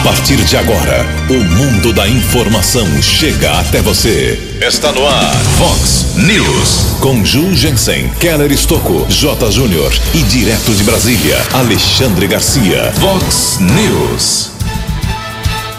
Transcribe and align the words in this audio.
A 0.00 0.02
partir 0.02 0.36
de 0.36 0.56
agora, 0.56 1.06
o 1.28 1.34
mundo 1.34 1.92
da 1.92 2.08
informação 2.08 2.86
chega 3.02 3.52
até 3.60 3.82
você. 3.82 4.56
Está 4.58 4.90
no 4.92 5.06
ar, 5.06 5.36
Fox 5.58 6.16
News. 6.16 6.96
Com 7.00 7.22
Ju 7.22 7.54
Jensen, 7.54 8.08
Keller 8.18 8.50
Estocco, 8.50 9.04
J. 9.10 9.50
Júnior 9.50 9.92
e 10.14 10.22
direto 10.22 10.74
de 10.74 10.84
Brasília, 10.84 11.36
Alexandre 11.52 12.26
Garcia. 12.26 12.90
Fox 12.98 13.58
News. 13.60 14.52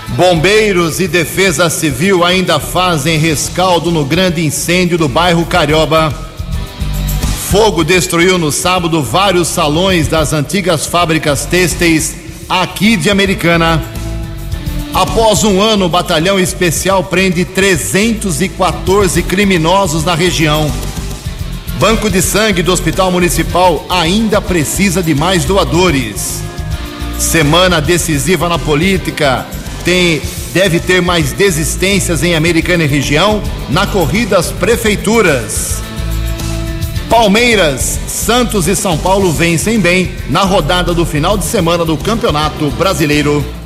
Bombeiros 0.10 1.00
e 1.00 1.08
Defesa 1.08 1.68
Civil 1.68 2.24
ainda 2.24 2.60
fazem 2.60 3.18
rescaldo 3.18 3.90
no 3.90 4.06
grande 4.06 4.46
incêndio 4.46 5.00
do 5.00 5.10
bairro 5.10 5.48
Carioba. 5.48 6.14
Fogo 7.50 7.84
destruiu 7.84 8.38
no 8.38 8.52
sábado 8.52 9.02
vários 9.02 9.48
salões 9.48 10.08
das 10.08 10.32
antigas 10.32 10.86
fábricas 10.86 11.44
têxteis 11.46 12.16
aqui 12.48 12.96
de 12.96 13.10
Americana. 13.10 13.84
Após 14.94 15.46
um 15.46 15.62
ano, 15.62 15.86
o 15.86 15.90
batalhão 15.90 16.38
especial 16.38 17.02
prende 17.04 17.46
314 17.46 19.24
criminosos 19.24 20.04
na 20.04 20.14
região. 20.14 20.70
Banco 21.80 22.10
de 22.10 22.22
sangue 22.22 22.62
do 22.62 22.74
Hospital 22.74 23.10
Municipal 23.10 23.86
ainda 23.90 24.42
precisa 24.42 25.02
de 25.02 25.16
mais 25.16 25.46
doadores. 25.46 26.42
Semana 27.18 27.80
decisiva 27.80 28.50
na 28.50 28.60
política. 28.60 29.46
Tem, 29.86 30.22
deve 30.54 30.80
ter 30.80 31.02
mais 31.02 31.32
desistências 31.32 32.22
em 32.22 32.36
Americana 32.36 32.84
e 32.84 32.88
região 32.88 33.42
na 33.70 33.88
corrida 33.88 34.38
às 34.38 34.52
prefeituras. 34.52 35.82
Palmeiras, 37.10 37.98
Santos 38.08 38.68
e 38.68 38.76
São 38.76 38.98
Paulo 38.98 39.32
vencem 39.32 39.80
bem 39.80 40.12
na 40.30 40.42
rodada 40.42 40.94
do 40.94 41.06
final 41.06 41.38
de 41.38 41.46
semana 41.46 41.86
do 41.86 41.98
Campeonato 41.98 42.70
Brasileiro. 42.72 43.61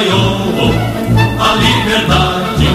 A 0.00 1.54
liberdade 1.56 2.68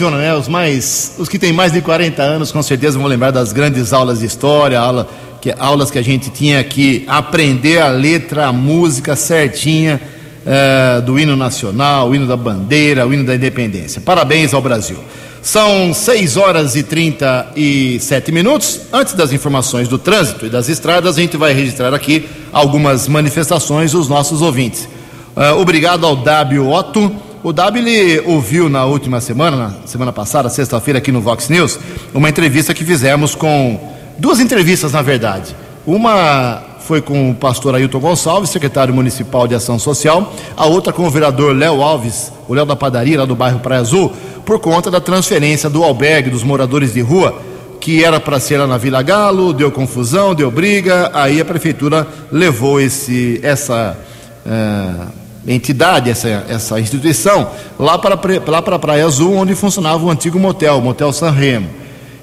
Né? 0.00 0.34
Os 0.34 0.48
mais, 0.48 1.14
os 1.18 1.28
que 1.28 1.38
têm 1.38 1.52
mais 1.52 1.72
de 1.72 1.80
40 1.80 2.22
anos, 2.22 2.52
com 2.52 2.62
certeza 2.62 2.98
vão 2.98 3.06
lembrar 3.06 3.30
das 3.30 3.52
grandes 3.52 3.92
aulas 3.92 4.20
de 4.20 4.26
história, 4.26 4.78
aula, 4.78 5.08
que, 5.40 5.54
aulas 5.58 5.90
que 5.90 5.98
a 5.98 6.02
gente 6.02 6.30
tinha 6.30 6.62
que 6.62 7.04
aprender 7.06 7.80
a 7.80 7.88
letra, 7.88 8.46
a 8.46 8.52
música 8.52 9.16
certinha 9.16 10.00
eh, 10.44 11.00
do 11.00 11.18
hino 11.18 11.34
nacional, 11.34 12.10
o 12.10 12.14
hino 12.14 12.26
da 12.26 12.36
bandeira, 12.36 13.06
o 13.06 13.12
hino 13.12 13.24
da 13.24 13.34
independência. 13.34 14.00
Parabéns 14.00 14.54
ao 14.54 14.62
Brasil. 14.62 14.98
São 15.42 15.94
6 15.94 16.36
horas 16.36 16.76
e 16.76 16.82
37 16.82 18.32
minutos. 18.32 18.80
Antes 18.92 19.14
das 19.14 19.32
informações 19.32 19.88
do 19.88 19.96
trânsito 19.96 20.46
e 20.46 20.48
das 20.48 20.68
estradas, 20.68 21.16
a 21.16 21.20
gente 21.20 21.36
vai 21.36 21.52
registrar 21.52 21.94
aqui 21.94 22.28
algumas 22.52 23.06
manifestações 23.08 23.92
dos 23.92 24.08
nossos 24.08 24.42
ouvintes. 24.42 24.88
Uh, 25.36 25.60
obrigado 25.60 26.04
ao 26.04 26.16
W. 26.16 26.68
Otto. 26.68 27.25
O 27.46 27.52
W 27.52 28.24
ouviu 28.26 28.68
na 28.68 28.86
última 28.86 29.20
semana, 29.20 29.56
na 29.56 29.86
semana 29.86 30.12
passada, 30.12 30.48
sexta-feira, 30.48 30.98
aqui 30.98 31.12
no 31.12 31.20
Vox 31.20 31.48
News, 31.48 31.78
uma 32.12 32.28
entrevista 32.28 32.74
que 32.74 32.84
fizemos 32.84 33.36
com. 33.36 33.78
Duas 34.18 34.40
entrevistas, 34.40 34.90
na 34.90 35.00
verdade. 35.00 35.54
Uma 35.86 36.60
foi 36.80 37.00
com 37.00 37.30
o 37.30 37.34
pastor 37.36 37.76
Ailton 37.76 38.00
Gonçalves, 38.00 38.50
secretário 38.50 38.92
municipal 38.92 39.46
de 39.46 39.54
Ação 39.54 39.78
Social, 39.78 40.34
a 40.56 40.66
outra 40.66 40.92
com 40.92 41.06
o 41.06 41.10
vereador 41.10 41.54
Léo 41.54 41.82
Alves, 41.82 42.32
o 42.48 42.54
Léo 42.54 42.66
da 42.66 42.74
Padaria, 42.74 43.20
lá 43.20 43.24
do 43.24 43.36
bairro 43.36 43.60
Praia 43.60 43.80
Azul, 43.80 44.12
por 44.44 44.58
conta 44.58 44.90
da 44.90 45.00
transferência 45.00 45.70
do 45.70 45.84
albergue 45.84 46.30
dos 46.30 46.42
moradores 46.42 46.94
de 46.94 47.00
rua, 47.00 47.40
que 47.80 48.02
era 48.02 48.18
para 48.18 48.40
ser 48.40 48.58
lá 48.58 48.66
na 48.66 48.76
Vila 48.76 49.02
Galo, 49.02 49.52
deu 49.52 49.70
confusão, 49.70 50.34
deu 50.34 50.50
briga, 50.50 51.12
aí 51.14 51.40
a 51.40 51.44
prefeitura 51.44 52.08
levou 52.32 52.80
esse, 52.80 53.38
essa 53.40 53.96
uh, 54.44 55.25
entidade, 55.54 56.10
essa, 56.10 56.44
essa 56.48 56.80
instituição, 56.80 57.50
lá 57.78 57.98
para, 57.98 58.18
lá 58.46 58.62
para 58.62 58.76
a 58.76 58.78
Praia 58.78 59.06
Azul, 59.06 59.34
onde 59.34 59.54
funcionava 59.54 60.04
o 60.04 60.10
antigo 60.10 60.38
motel, 60.38 60.78
o 60.78 60.82
Motel 60.82 61.12
San 61.12 61.30
Remo. 61.30 61.68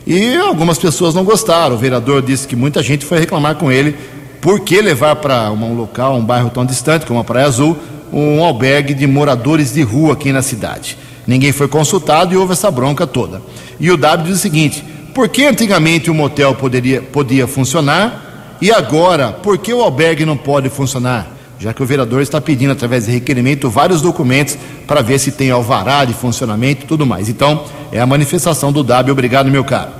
E 0.06 0.36
algumas 0.36 0.78
pessoas 0.78 1.16
não 1.16 1.24
gostaram. 1.24 1.76
O 1.76 1.78
vereador 1.78 2.22
disse 2.22 2.48
que 2.48 2.56
muita 2.56 2.84
gente 2.84 3.06
foi 3.06 3.20
reclamar 3.20 3.56
com 3.56 3.72
ele 3.72 3.96
por 4.42 4.60
que 4.60 4.82
levar 4.82 5.16
para 5.18 5.50
um 5.52 5.74
local, 5.74 6.16
um 6.16 6.26
bairro 6.26 6.50
tão 6.50 6.66
distante 6.66 7.06
como 7.06 7.20
a 7.20 7.24
Praia 7.24 7.48
Azul, 7.48 7.78
um 8.12 8.44
albergue 8.44 8.94
de 8.94 9.08
moradores 9.08 9.74
de 9.74 9.82
rua 9.82 10.14
aqui 10.14 10.34
na 10.34 10.42
cidade. 10.42 10.98
Ninguém 11.26 11.54
foi 11.54 11.70
consultado 11.70 12.34
e 12.34 12.38
houve 12.38 12.52
essa 12.52 12.70
bronca 12.70 13.08
toda. 13.08 13.42
E 13.80 13.90
o 13.90 13.96
W 13.96 14.28
diz 14.28 14.40
o 14.40 14.42
seguinte: 14.42 14.84
por 15.14 15.30
que 15.30 15.46
antigamente 15.46 16.12
o 16.12 16.14
motel 16.14 16.54
poderia, 16.56 17.02
podia 17.02 17.48
funcionar 17.48 18.58
e 18.62 18.72
agora, 18.72 19.32
por 19.32 19.58
que 19.58 19.74
o 19.74 19.82
albergue 19.82 20.26
não 20.26 20.38
pode 20.38 20.70
funcionar? 20.70 21.33
Já 21.60 21.74
que 21.74 21.82
o 21.82 21.86
vereador 21.86 22.22
está 22.22 22.42
pedindo, 22.42 22.72
através 22.72 23.06
de 23.06 23.12
requerimento, 23.12 23.70
vários 23.70 24.02
documentos 24.02 24.58
para 24.88 25.02
ver 25.02 25.20
se 25.20 25.32
tem 25.32 25.52
alvará 25.52 26.04
de 26.06 26.14
funcionamento 26.14 26.84
e 26.84 26.88
tudo 26.88 27.06
mais. 27.06 27.30
Então, 27.30 27.64
é 27.92 28.00
a 28.00 28.06
manifestação 28.06 28.72
do 28.72 28.84
W. 28.84 29.12
Obrigado, 29.12 29.50
meu 29.50 29.64
caro. 29.64 29.92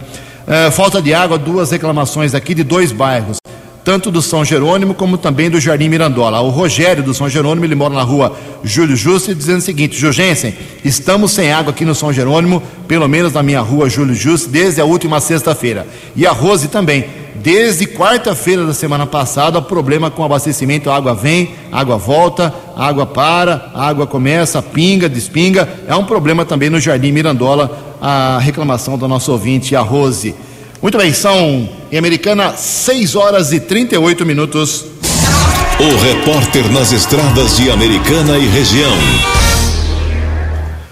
É, 0.46 0.70
falta 0.72 1.02
de 1.02 1.14
água, 1.14 1.38
duas 1.38 1.72
reclamações 1.72 2.34
aqui 2.34 2.54
de 2.54 2.64
dois 2.64 2.92
bairros 2.92 3.38
tanto 3.84 4.10
do 4.10 4.22
São 4.22 4.46
Jerônimo 4.46 4.94
como 4.94 5.18
também 5.18 5.50
do 5.50 5.60
Jardim 5.60 5.90
Mirandola. 5.90 6.40
O 6.40 6.50
Rogério 6.50 7.04
do 7.04 7.14
São 7.14 7.28
Jerônimo, 7.28 7.66
ele 7.66 7.76
mora 7.76 7.94
na 7.94 8.02
rua 8.02 8.36
Júlio 8.64 8.96
Justo, 8.96 9.36
dizendo 9.36 9.58
o 9.58 9.62
seguinte: 9.62 9.98
Jugensen, 9.98 10.54
estamos 10.84 11.32
sem 11.32 11.52
água 11.52 11.72
aqui 11.72 11.84
no 11.84 11.94
São 11.94 12.14
Jerônimo, 12.14 12.64
pelo 12.88 13.08
menos 13.08 13.34
na 13.34 13.44
minha 13.44 13.62
rua 13.62 13.90
Júlio 13.90 14.16
Justo, 14.16 14.50
desde 14.50 14.80
a 14.80 14.86
última 14.86 15.20
sexta-feira. 15.20 15.86
E 16.16 16.26
a 16.26 16.32
Rose 16.32 16.68
também. 16.68 17.06
Desde 17.36 17.88
quarta-feira 17.88 18.66
da 18.66 18.74
semana 18.74 19.08
passada, 19.08 19.62
problema 19.62 20.12
com 20.12 20.24
abastecimento: 20.24 20.90
a 20.90 20.96
água 20.96 21.16
vem, 21.16 21.56
a 21.72 21.80
água 21.80 21.98
volta, 21.98 22.54
a 22.76 22.88
água 22.88 23.06
para, 23.06 23.72
a 23.74 23.88
água 23.88 24.06
começa, 24.06 24.62
pinga, 24.62 25.10
despinga. 25.10 25.68
É 25.88 25.96
um 25.96 26.06
problema 26.06 26.46
também 26.46 26.70
no 26.70 26.80
Jardim 26.80 27.12
Mirandola, 27.12 27.98
a 28.02 28.38
reclamação 28.40 28.98
do 28.98 29.08
nosso 29.08 29.32
ouvinte, 29.32 29.76
a 29.76 29.82
Rose. 29.82 30.36
Muito 30.82 30.98
bem, 30.98 31.14
são 31.14 31.70
em 31.92 31.98
Americana 31.98 32.54
6 32.56 33.16
horas 33.16 33.52
e 33.52 33.60
38 33.60 34.26
minutos. 34.26 34.86
O 35.80 36.04
repórter 36.04 36.72
nas 36.72 36.92
estradas 36.92 37.58
de 37.58 37.72
Americana 37.72 38.38
e 38.38 38.46
região. 38.48 38.92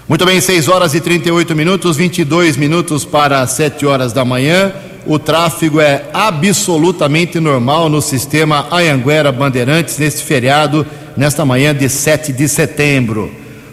Muito 0.09 0.25
bem, 0.25 0.41
6 0.41 0.67
horas 0.67 0.93
e 0.93 0.99
38 0.99 1.55
minutos, 1.55 1.95
22 1.95 2.57
minutos 2.57 3.05
para 3.05 3.45
7 3.45 3.85
horas 3.85 4.11
da 4.11 4.25
manhã. 4.25 4.73
O 5.05 5.17
tráfego 5.17 5.81
é 5.81 6.03
absolutamente 6.13 7.39
normal 7.39 7.89
no 7.89 8.01
sistema 8.01 8.67
Anhanguera 8.71 9.31
Bandeirantes 9.31 9.97
neste 9.97 10.23
feriado, 10.23 10.85
nesta 11.17 11.43
manhã 11.43 11.73
de 11.73 11.89
7 11.89 12.31
de 12.31 12.47
setembro. 12.47 13.31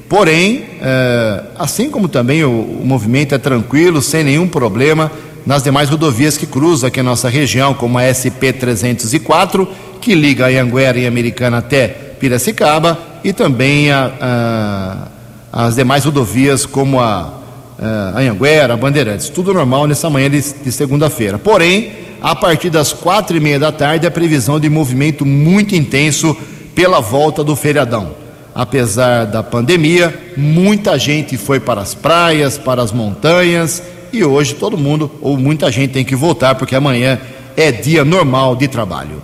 Porém, 0.08 0.64
é, 0.80 1.42
assim 1.58 1.90
como 1.90 2.08
também 2.08 2.42
o, 2.44 2.50
o 2.50 2.82
movimento 2.82 3.34
é 3.34 3.38
tranquilo, 3.38 4.00
sem 4.00 4.25
nenhum 4.25 4.48
problema, 4.48 5.12
nas 5.44 5.62
demais 5.62 5.90
rodovias 5.90 6.36
que 6.36 6.46
cruzam 6.46 6.88
aqui 6.88 7.00
a 7.00 7.02
nossa 7.02 7.28
região, 7.28 7.75
como 7.75 7.98
a 7.98 8.02
SP-304, 8.02 9.69
que 10.00 10.14
liga 10.14 10.46
a 10.46 10.62
Anguera 10.62 10.98
e 10.98 11.06
Americana 11.06 11.58
até 11.58 11.88
Piracicaba, 11.88 12.98
e 13.22 13.32
também 13.32 13.90
a, 13.90 15.08
a, 15.52 15.66
as 15.66 15.76
demais 15.76 16.04
rodovias, 16.04 16.64
como 16.64 17.00
a, 17.00 17.38
a 17.78 18.19
Anhanguera, 18.19 18.76
Bandeirantes. 18.76 19.28
Tudo 19.28 19.54
normal 19.54 19.86
nessa 19.86 20.10
manhã 20.10 20.28
de, 20.28 20.40
de 20.40 20.72
segunda-feira. 20.72 21.38
Porém, 21.38 21.92
a 22.20 22.34
partir 22.34 22.70
das 22.70 22.92
quatro 22.92 23.36
e 23.36 23.40
meia 23.40 23.58
da 23.58 23.70
tarde, 23.70 24.06
a 24.06 24.10
previsão 24.10 24.58
de 24.58 24.69
movimento 24.69 25.25
muito 25.25 25.75
intenso 25.75 26.36
pela 26.75 27.00
volta 27.00 27.44
do 27.44 27.54
feriadão. 27.54 28.10
Apesar 28.54 29.25
da 29.25 29.42
pandemia, 29.42 30.32
muita 30.36 30.98
gente 30.98 31.36
foi 31.36 31.60
para 31.60 31.80
as 31.80 31.94
praias, 31.94 32.58
para 32.58 32.82
as 32.82 32.90
montanhas 32.90 33.82
e 34.12 34.25
hoje 34.25 34.54
todo 34.54 34.76
mundo, 34.76 35.10
ou 35.20 35.36
muita 35.36 35.70
gente, 35.70 35.92
tem 35.92 36.04
que 36.04 36.16
voltar, 36.16 36.54
porque 36.54 36.75
amanhã 36.75 37.20
é 37.56 37.70
dia 37.70 38.04
normal 38.04 38.56
de 38.56 38.66
trabalho. 38.66 39.22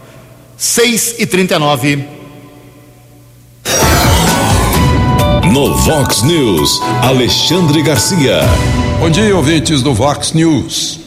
6 0.56 1.16
e 1.18 1.26
39 1.26 2.13
No 5.54 5.72
Vox 5.72 6.24
News, 6.24 6.80
Alexandre 7.00 7.80
Garcia. 7.80 8.40
Bom 8.98 9.08
dia, 9.08 9.36
ouvintes 9.36 9.82
do 9.82 9.94
Vox 9.94 10.32
News. 10.32 10.98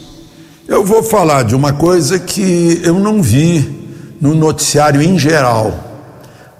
Eu 0.66 0.82
vou 0.82 1.02
falar 1.02 1.42
de 1.42 1.54
uma 1.54 1.74
coisa 1.74 2.18
que 2.18 2.80
eu 2.82 2.94
não 2.98 3.22
vi 3.22 4.16
no 4.18 4.34
noticiário 4.34 5.02
em 5.02 5.18
geral. 5.18 5.74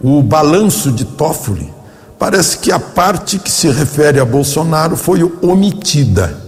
O 0.03 0.23
balanço 0.23 0.93
de 0.93 1.07
Toffoli. 1.07 1.73
Parece 2.19 2.59
que 2.59 2.71
a 2.71 2.79
parte 2.79 3.39
que 3.39 3.51
se 3.51 3.71
refere 3.71 4.21
a 4.21 4.25
Bolsonaro 4.27 4.95
foi 4.95 5.23
omitida 5.41 6.39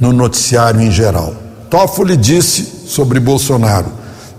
no 0.00 0.10
noticiário 0.10 0.80
em 0.80 0.90
geral. 0.90 1.34
Toffoli 1.68 2.16
disse 2.16 2.88
sobre 2.88 3.20
Bolsonaro: 3.20 3.92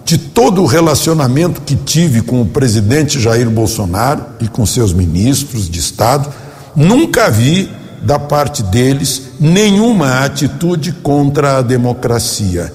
de 0.09 0.17
todo 0.17 0.63
o 0.63 0.65
relacionamento 0.65 1.61
que 1.61 1.75
tive 1.75 2.23
com 2.23 2.41
o 2.41 2.45
presidente 2.47 3.19
Jair 3.19 3.47
Bolsonaro 3.47 4.25
e 4.39 4.47
com 4.47 4.65
seus 4.65 4.91
ministros 4.91 5.69
de 5.69 5.77
Estado, 5.77 6.27
nunca 6.75 7.29
vi 7.29 7.69
da 8.01 8.17
parte 8.17 8.63
deles 8.63 9.33
nenhuma 9.39 10.25
atitude 10.25 10.93
contra 10.93 11.59
a 11.59 11.61
democracia. 11.61 12.73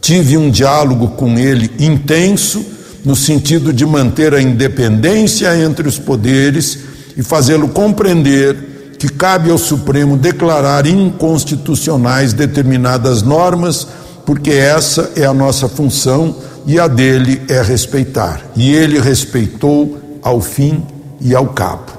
Tive 0.00 0.38
um 0.38 0.48
diálogo 0.50 1.08
com 1.08 1.38
ele 1.38 1.70
intenso, 1.78 2.64
no 3.04 3.14
sentido 3.14 3.74
de 3.74 3.84
manter 3.84 4.32
a 4.32 4.40
independência 4.40 5.54
entre 5.62 5.86
os 5.86 5.98
poderes 5.98 6.78
e 7.14 7.22
fazê-lo 7.22 7.68
compreender 7.68 8.96
que 8.98 9.10
cabe 9.10 9.50
ao 9.50 9.58
Supremo 9.58 10.16
declarar 10.16 10.86
inconstitucionais 10.86 12.32
determinadas 12.32 13.20
normas, 13.20 13.86
porque 14.30 14.52
essa 14.52 15.10
é 15.16 15.24
a 15.24 15.34
nossa 15.34 15.68
função 15.68 16.36
e 16.64 16.78
a 16.78 16.86
dele 16.86 17.42
é 17.48 17.60
respeitar. 17.62 18.40
E 18.54 18.72
ele 18.72 19.00
respeitou 19.00 19.98
ao 20.22 20.40
fim 20.40 20.86
e 21.20 21.34
ao 21.34 21.48
cabo. 21.48 21.90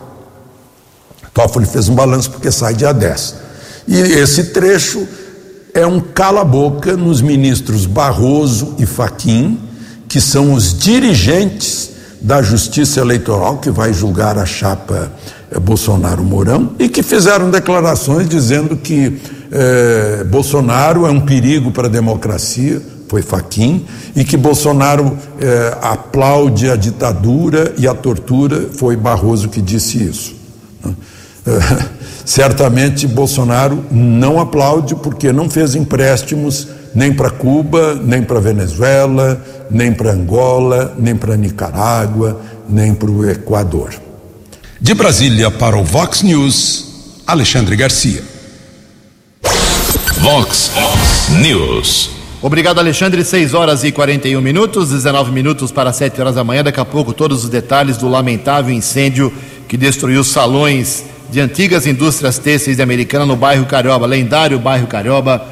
Toffoli 1.33 1.65
fez 1.65 1.89
um 1.89 1.93
balanço 1.93 2.31
porque 2.31 2.49
sai 2.49 2.73
dia 2.73 2.93
10. 2.93 3.35
E 3.85 3.97
esse 3.97 4.45
trecho 4.45 5.05
é 5.73 5.85
um 5.85 5.99
cala-boca 5.99 6.95
nos 6.95 7.21
ministros 7.21 7.85
Barroso 7.85 8.75
e 8.79 8.85
Faquim, 8.85 9.59
que 10.07 10.21
são 10.21 10.53
os 10.53 10.73
dirigentes 10.73 11.89
da 12.21 12.41
Justiça 12.41 13.01
Eleitoral 13.01 13.57
que 13.57 13.69
vai 13.69 13.91
julgar 13.91 14.37
a 14.37 14.45
chapa 14.45 15.11
é, 15.51 15.59
Bolsonaro 15.59 16.23
Mourão 16.23 16.77
e 16.79 16.87
que 16.87 17.03
fizeram 17.03 17.51
declarações 17.51 18.29
dizendo 18.29 18.77
que 18.77 19.19
é, 19.51 20.23
Bolsonaro 20.23 21.05
é 21.05 21.11
um 21.11 21.19
perigo 21.19 21.71
para 21.71 21.87
a 21.87 21.89
democracia, 21.89 22.81
foi 23.09 23.21
Faquim, 23.21 23.85
e 24.15 24.23
que 24.23 24.37
Bolsonaro 24.37 25.17
é, 25.39 25.77
aplaude 25.81 26.69
a 26.69 26.77
ditadura 26.77 27.73
e 27.77 27.85
a 27.85 27.93
tortura, 27.93 28.69
foi 28.71 28.95
Barroso 28.95 29.49
que 29.49 29.61
disse 29.61 30.01
isso. 30.01 30.33
Né? 30.83 30.93
É, 31.45 31.85
certamente 32.23 33.05
Bolsonaro 33.05 33.83
não 33.91 34.39
aplaude 34.39 34.95
porque 34.95 35.33
não 35.33 35.49
fez 35.49 35.75
empréstimos 35.75 36.67
nem 36.95 37.13
para 37.13 37.29
Cuba, 37.29 37.95
nem 37.95 38.23
para 38.23 38.39
Venezuela, 38.39 39.41
nem 39.69 39.91
para 39.93 40.11
Angola, 40.11 40.95
nem 40.97 41.15
para 41.15 41.35
Nicarágua, 41.35 42.39
nem 42.69 42.93
para 42.93 43.09
o 43.09 43.29
Equador. 43.29 43.93
De 44.79 44.93
Brasília 44.93 45.51
para 45.51 45.77
o 45.77 45.83
Vox 45.83 46.21
News, 46.21 47.21
Alexandre 47.27 47.75
Garcia. 47.75 48.30
Vox 50.21 50.71
News. 51.41 52.11
Obrigado, 52.43 52.77
Alexandre. 52.77 53.25
6 53.25 53.55
horas 53.55 53.83
e 53.83 53.91
41 53.91 54.39
minutos, 54.39 54.91
19 54.91 55.31
minutos 55.31 55.71
para 55.71 55.91
7 55.91 56.21
horas 56.21 56.35
da 56.35 56.43
manhã. 56.43 56.63
Daqui 56.63 56.79
a 56.79 56.85
pouco, 56.85 57.11
todos 57.11 57.43
os 57.43 57.49
detalhes 57.49 57.97
do 57.97 58.07
lamentável 58.07 58.71
incêndio 58.71 59.33
que 59.67 59.75
destruiu 59.75 60.23
salões 60.23 61.05
de 61.31 61.39
antigas 61.39 61.87
indústrias 61.87 62.37
têxteis 62.37 62.77
de 62.77 62.83
Americana 62.83 63.25
no 63.25 63.35
bairro 63.35 63.65
Carioba, 63.65 64.05
lendário 64.05 64.59
bairro 64.59 64.85
Carioba, 64.85 65.43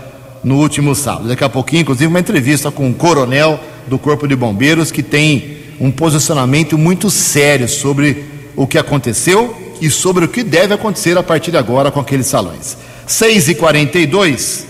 no 0.44 0.58
último 0.58 0.94
sábado. 0.94 1.28
Daqui 1.28 1.44
a 1.44 1.50
pouquinho, 1.50 1.82
inclusive, 1.82 2.06
uma 2.06 2.20
entrevista 2.20 2.70
com 2.70 2.86
um 2.86 2.94
coronel 2.94 3.60
do 3.88 3.98
Corpo 3.98 4.28
de 4.28 4.36
Bombeiros 4.36 4.92
que 4.92 5.02
tem 5.02 5.58
um 5.80 5.90
posicionamento 5.90 6.78
muito 6.78 7.10
sério 7.10 7.68
sobre 7.68 8.24
o 8.56 8.68
que 8.68 8.78
aconteceu 8.78 9.76
e 9.82 9.90
sobre 9.90 10.26
o 10.26 10.28
que 10.28 10.44
deve 10.44 10.76
acontecer 10.76 11.18
a 11.18 11.24
partir 11.24 11.50
de 11.50 11.58
agora 11.58 11.90
com 11.90 12.00
aqueles 12.00 12.28
salões. 12.28 12.78
6h42, 13.10 14.66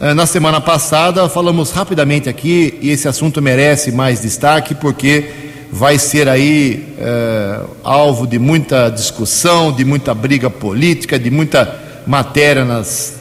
eh, 0.00 0.14
na 0.14 0.24
semana 0.24 0.60
passada 0.60 1.28
falamos 1.28 1.72
rapidamente 1.72 2.28
aqui 2.28 2.78
e 2.80 2.88
esse 2.88 3.08
assunto 3.08 3.42
merece 3.42 3.90
mais 3.90 4.22
destaque 4.22 4.76
porque 4.76 5.28
vai 5.72 5.98
ser 5.98 6.28
aí 6.28 6.94
eh, 6.96 7.60
alvo 7.82 8.28
de 8.28 8.38
muita 8.38 8.90
discussão, 8.90 9.72
de 9.72 9.84
muita 9.84 10.14
briga 10.14 10.48
política, 10.48 11.18
de 11.18 11.32
muita 11.32 11.80
matéria 12.06 12.64
nas, 12.64 13.14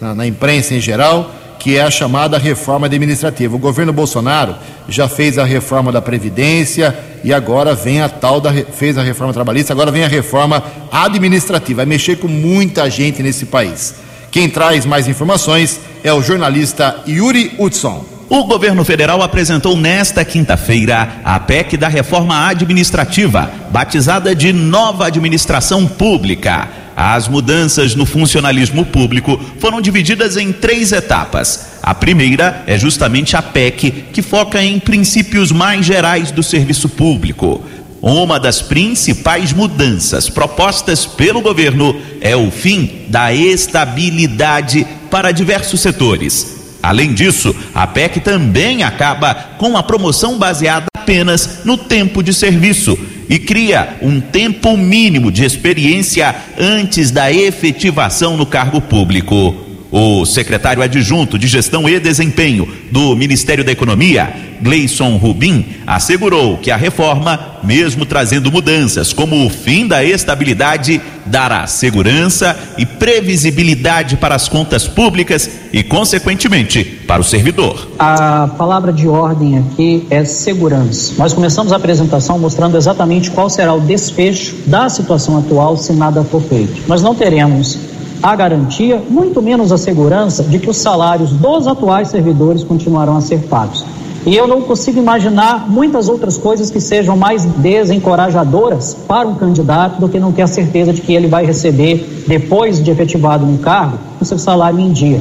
na, 0.00 0.12
na 0.12 0.26
imprensa 0.26 0.74
em 0.74 0.80
geral 0.80 1.30
que 1.60 1.76
é 1.76 1.82
a 1.82 1.90
chamada 1.90 2.36
reforma 2.36 2.86
administrativa. 2.86 3.54
O 3.54 3.58
governo 3.60 3.92
Bolsonaro 3.92 4.56
já 4.88 5.08
fez 5.08 5.38
a 5.38 5.44
reforma 5.44 5.92
da 5.92 6.02
Previdência 6.02 6.96
e 7.22 7.32
agora 7.32 7.74
vem 7.74 8.00
a 8.00 8.08
tal 8.08 8.40
da. 8.40 8.52
fez 8.52 8.98
a 8.98 9.02
reforma 9.02 9.32
trabalhista, 9.32 9.72
agora 9.72 9.90
vem 9.90 10.04
a 10.04 10.08
reforma 10.08 10.62
administrativa. 10.90 11.78
Vai 11.78 11.86
mexer 11.86 12.16
com 12.16 12.28
muita 12.28 12.90
gente 12.90 13.22
nesse 13.22 13.46
país. 13.46 14.05
Quem 14.30 14.48
traz 14.48 14.84
mais 14.84 15.08
informações 15.08 15.80
é 16.04 16.12
o 16.12 16.22
jornalista 16.22 17.02
Yuri 17.06 17.54
Hudson. 17.58 18.16
O 18.28 18.44
governo 18.44 18.84
federal 18.84 19.22
apresentou 19.22 19.76
nesta 19.76 20.24
quinta-feira 20.24 21.20
a 21.24 21.38
PEC 21.38 21.76
da 21.76 21.86
reforma 21.86 22.48
administrativa, 22.48 23.50
batizada 23.70 24.34
de 24.34 24.52
Nova 24.52 25.06
Administração 25.06 25.86
Pública. 25.86 26.68
As 26.96 27.28
mudanças 27.28 27.94
no 27.94 28.04
funcionalismo 28.04 28.84
público 28.84 29.38
foram 29.60 29.80
divididas 29.80 30.36
em 30.36 30.50
três 30.50 30.92
etapas. 30.92 31.78
A 31.82 31.94
primeira 31.94 32.64
é 32.66 32.76
justamente 32.76 33.36
a 33.36 33.42
PEC, 33.42 34.06
que 34.12 34.22
foca 34.22 34.60
em 34.60 34.80
princípios 34.80 35.52
mais 35.52 35.86
gerais 35.86 36.32
do 36.32 36.42
serviço 36.42 36.88
público. 36.88 37.62
Uma 38.00 38.38
das 38.38 38.62
principais 38.62 39.52
mudanças 39.52 40.28
propostas 40.28 41.06
pelo 41.06 41.40
governo 41.40 42.00
é 42.20 42.36
o 42.36 42.50
fim 42.50 43.06
da 43.08 43.32
estabilidade 43.32 44.86
para 45.10 45.32
diversos 45.32 45.80
setores. 45.80 46.54
Além 46.82 47.12
disso, 47.12 47.54
a 47.74 47.86
PEC 47.86 48.20
também 48.20 48.82
acaba 48.82 49.34
com 49.58 49.76
a 49.76 49.82
promoção 49.82 50.38
baseada 50.38 50.86
apenas 50.94 51.64
no 51.64 51.76
tempo 51.76 52.22
de 52.22 52.32
serviço 52.32 52.96
e 53.28 53.38
cria 53.38 53.96
um 54.02 54.20
tempo 54.20 54.76
mínimo 54.76 55.32
de 55.32 55.44
experiência 55.44 56.34
antes 56.58 57.10
da 57.10 57.32
efetivação 57.32 58.36
no 58.36 58.46
cargo 58.46 58.80
público. 58.80 59.65
O 59.90 60.24
secretário 60.26 60.82
adjunto 60.82 61.38
de 61.38 61.46
Gestão 61.46 61.88
e 61.88 61.98
Desempenho 62.00 62.68
do 62.90 63.14
Ministério 63.14 63.64
da 63.64 63.70
Economia, 63.70 64.34
Gleison 64.60 65.16
Rubim, 65.16 65.64
assegurou 65.86 66.58
que 66.58 66.70
a 66.70 66.76
reforma, 66.76 67.58
mesmo 67.62 68.04
trazendo 68.04 68.50
mudanças 68.50 69.12
como 69.12 69.46
o 69.46 69.50
fim 69.50 69.86
da 69.86 70.02
estabilidade, 70.02 71.00
dará 71.24 71.66
segurança 71.66 72.56
e 72.76 72.84
previsibilidade 72.84 74.16
para 74.16 74.34
as 74.34 74.48
contas 74.48 74.88
públicas 74.88 75.48
e, 75.72 75.82
consequentemente, 75.82 76.82
para 76.84 77.20
o 77.20 77.24
servidor. 77.24 77.88
A 77.98 78.48
palavra 78.58 78.92
de 78.92 79.06
ordem 79.06 79.58
aqui 79.58 80.06
é 80.10 80.24
segurança. 80.24 81.14
Nós 81.16 81.32
começamos 81.32 81.72
a 81.72 81.76
apresentação 81.76 82.38
mostrando 82.38 82.76
exatamente 82.76 83.30
qual 83.30 83.48
será 83.48 83.72
o 83.74 83.80
desfecho 83.80 84.56
da 84.66 84.88
situação 84.88 85.38
atual 85.38 85.76
se 85.76 85.92
nada 85.92 86.24
for 86.24 86.42
feito. 86.42 86.82
Nós 86.88 87.02
não 87.02 87.14
teremos 87.14 87.78
a 88.22 88.34
garantia, 88.34 89.02
muito 89.08 89.40
menos 89.42 89.72
a 89.72 89.78
segurança, 89.78 90.42
de 90.42 90.58
que 90.58 90.70
os 90.70 90.76
salários 90.76 91.30
dos 91.32 91.66
atuais 91.66 92.08
servidores 92.08 92.64
continuarão 92.64 93.16
a 93.16 93.20
ser 93.20 93.40
pagos. 93.40 93.84
E 94.26 94.34
eu 94.34 94.48
não 94.48 94.62
consigo 94.62 94.98
imaginar 94.98 95.70
muitas 95.70 96.08
outras 96.08 96.36
coisas 96.36 96.68
que 96.68 96.80
sejam 96.80 97.16
mais 97.16 97.44
desencorajadoras 97.44 98.96
para 99.06 99.28
um 99.28 99.36
candidato 99.36 100.00
do 100.00 100.08
que 100.08 100.18
não 100.18 100.32
ter 100.32 100.42
a 100.42 100.48
certeza 100.48 100.92
de 100.92 101.00
que 101.00 101.14
ele 101.14 101.28
vai 101.28 101.46
receber, 101.46 102.24
depois 102.26 102.82
de 102.82 102.90
efetivado 102.90 103.46
no 103.46 103.58
cargo, 103.58 103.98
o 104.20 104.24
seu 104.24 104.36
salário 104.36 104.80
em 104.80 104.90
dia. 104.90 105.20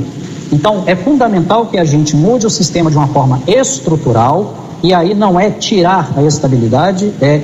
Então, 0.52 0.84
é 0.88 0.96
fundamental 0.96 1.68
que 1.68 1.78
a 1.78 1.86
gente 1.86 2.16
mude 2.16 2.48
o 2.48 2.50
sistema 2.50 2.90
de 2.90 2.98
uma 2.98 3.08
forma 3.08 3.42
estrutural, 3.46 4.56
e 4.82 4.92
aí 4.92 5.14
não 5.14 5.40
é 5.40 5.52
tirar 5.52 6.12
a 6.16 6.24
estabilidade, 6.24 7.14
é 7.22 7.42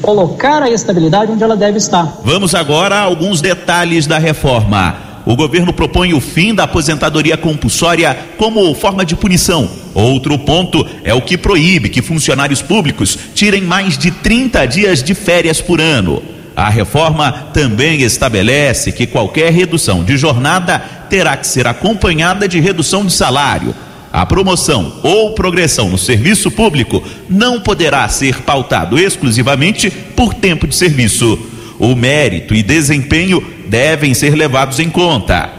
colocar 0.00 0.62
a 0.62 0.70
estabilidade 0.70 1.32
onde 1.32 1.42
ela 1.42 1.56
deve 1.56 1.78
estar. 1.78 2.20
Vamos 2.24 2.54
agora 2.54 2.96
a 2.96 3.02
alguns 3.02 3.40
detalhes 3.40 4.06
da 4.06 4.18
reforma. 4.18 5.10
O 5.26 5.36
governo 5.36 5.72
propõe 5.72 6.14
o 6.14 6.20
fim 6.20 6.54
da 6.54 6.64
aposentadoria 6.64 7.36
compulsória 7.36 8.16
como 8.38 8.74
forma 8.74 9.04
de 9.04 9.14
punição. 9.14 9.68
Outro 9.94 10.38
ponto 10.38 10.86
é 11.04 11.12
o 11.12 11.20
que 11.20 11.36
proíbe 11.36 11.90
que 11.90 12.00
funcionários 12.00 12.62
públicos 12.62 13.18
tirem 13.34 13.62
mais 13.62 13.98
de 13.98 14.10
30 14.10 14.66
dias 14.66 15.02
de 15.02 15.14
férias 15.14 15.60
por 15.60 15.80
ano. 15.80 16.22
A 16.56 16.68
reforma 16.68 17.32
também 17.52 18.02
estabelece 18.02 18.92
que 18.92 19.06
qualquer 19.06 19.52
redução 19.52 20.02
de 20.02 20.16
jornada 20.16 20.78
terá 21.08 21.36
que 21.36 21.46
ser 21.46 21.66
acompanhada 21.66 22.48
de 22.48 22.60
redução 22.60 23.04
de 23.04 23.12
salário. 23.12 23.74
A 24.12 24.26
promoção 24.26 24.92
ou 25.02 25.34
progressão 25.34 25.88
no 25.88 25.98
serviço 25.98 26.50
público 26.50 27.02
não 27.28 27.60
poderá 27.60 28.08
ser 28.08 28.42
pautado 28.42 28.98
exclusivamente 28.98 29.90
por 29.90 30.34
tempo 30.34 30.66
de 30.66 30.74
serviço. 30.74 31.38
O 31.78 31.94
mérito 31.94 32.54
e 32.54 32.62
desempenho 32.62 33.42
devem 33.68 34.12
ser 34.12 34.34
levados 34.34 34.80
em 34.80 34.90
conta. 34.90 35.50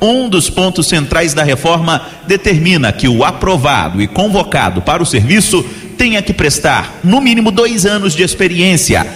Um 0.00 0.28
dos 0.28 0.50
pontos 0.50 0.88
centrais 0.88 1.34
da 1.34 1.44
reforma 1.44 2.02
determina 2.26 2.92
que 2.92 3.06
o 3.06 3.22
aprovado 3.22 4.02
e 4.02 4.08
convocado 4.08 4.82
para 4.82 5.02
o 5.02 5.06
serviço 5.06 5.62
tenha 5.96 6.22
que 6.22 6.32
prestar, 6.32 7.00
no 7.04 7.20
mínimo, 7.20 7.50
dois 7.50 7.86
anos 7.86 8.14
de 8.14 8.22
experiência. 8.22 9.06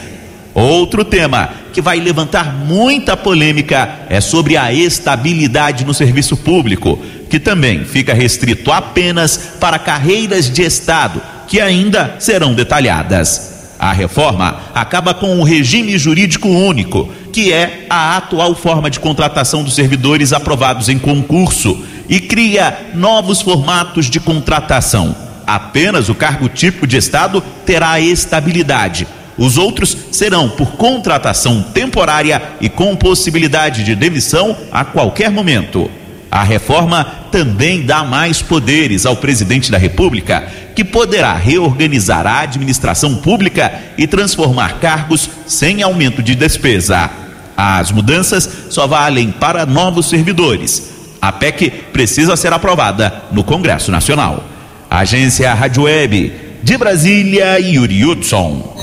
Outro 0.54 1.04
tema 1.04 1.63
que 1.74 1.82
vai 1.82 1.98
levantar 1.98 2.54
muita 2.54 3.16
polêmica 3.16 4.06
é 4.08 4.20
sobre 4.20 4.56
a 4.56 4.72
estabilidade 4.72 5.84
no 5.84 5.92
serviço 5.92 6.36
público 6.36 6.96
que 7.28 7.40
também 7.40 7.84
fica 7.84 8.14
restrito 8.14 8.70
apenas 8.70 9.36
para 9.58 9.76
carreiras 9.76 10.48
de 10.48 10.62
Estado, 10.62 11.20
que 11.48 11.60
ainda 11.60 12.14
serão 12.20 12.54
detalhadas. 12.54 13.74
A 13.76 13.92
reforma 13.92 14.60
acaba 14.72 15.12
com 15.12 15.40
o 15.40 15.42
regime 15.42 15.98
jurídico 15.98 16.48
único, 16.48 17.10
que 17.32 17.52
é 17.52 17.86
a 17.90 18.16
atual 18.16 18.54
forma 18.54 18.88
de 18.88 19.00
contratação 19.00 19.64
dos 19.64 19.74
servidores 19.74 20.32
aprovados 20.32 20.88
em 20.88 20.96
concurso, 20.96 21.84
e 22.08 22.20
cria 22.20 22.92
novos 22.94 23.40
formatos 23.40 24.06
de 24.06 24.20
contratação. 24.20 25.16
Apenas 25.44 26.08
o 26.08 26.14
cargo 26.14 26.48
típico 26.48 26.86
de 26.86 26.96
Estado 26.96 27.42
terá 27.66 27.98
estabilidade. 27.98 29.08
Os 29.36 29.58
outros 29.58 29.96
serão 30.12 30.48
por 30.48 30.72
contratação 30.72 31.62
temporária 31.62 32.40
e 32.60 32.68
com 32.68 32.94
possibilidade 32.94 33.84
de 33.84 33.94
demissão 33.94 34.56
a 34.70 34.84
qualquer 34.84 35.30
momento. 35.30 35.90
A 36.30 36.42
reforma 36.42 37.04
também 37.30 37.82
dá 37.82 38.02
mais 38.02 38.42
poderes 38.42 39.06
ao 39.06 39.16
presidente 39.16 39.70
da 39.70 39.78
República, 39.78 40.48
que 40.74 40.84
poderá 40.84 41.34
reorganizar 41.34 42.26
a 42.26 42.40
administração 42.40 43.16
pública 43.16 43.72
e 43.96 44.06
transformar 44.06 44.80
cargos 44.80 45.30
sem 45.46 45.82
aumento 45.82 46.22
de 46.22 46.34
despesa. 46.34 47.08
As 47.56 47.92
mudanças 47.92 48.48
só 48.68 48.86
valem 48.86 49.30
para 49.30 49.64
novos 49.64 50.08
servidores. 50.08 50.90
A 51.22 51.30
PEC 51.30 51.70
precisa 51.92 52.36
ser 52.36 52.52
aprovada 52.52 53.22
no 53.30 53.44
Congresso 53.44 53.92
Nacional. 53.92 54.44
Agência 54.90 55.54
Rádio 55.54 55.84
Web, 55.84 56.32
de 56.64 56.78
Brasília, 56.78 57.60
Yuri 57.60 58.06
Hudson. 58.06 58.74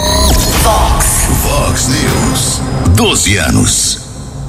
Fox. 0.62 1.26
Fox 1.42 1.88
News. 1.88 2.62
12 2.96 3.38
anos. 3.38 4.00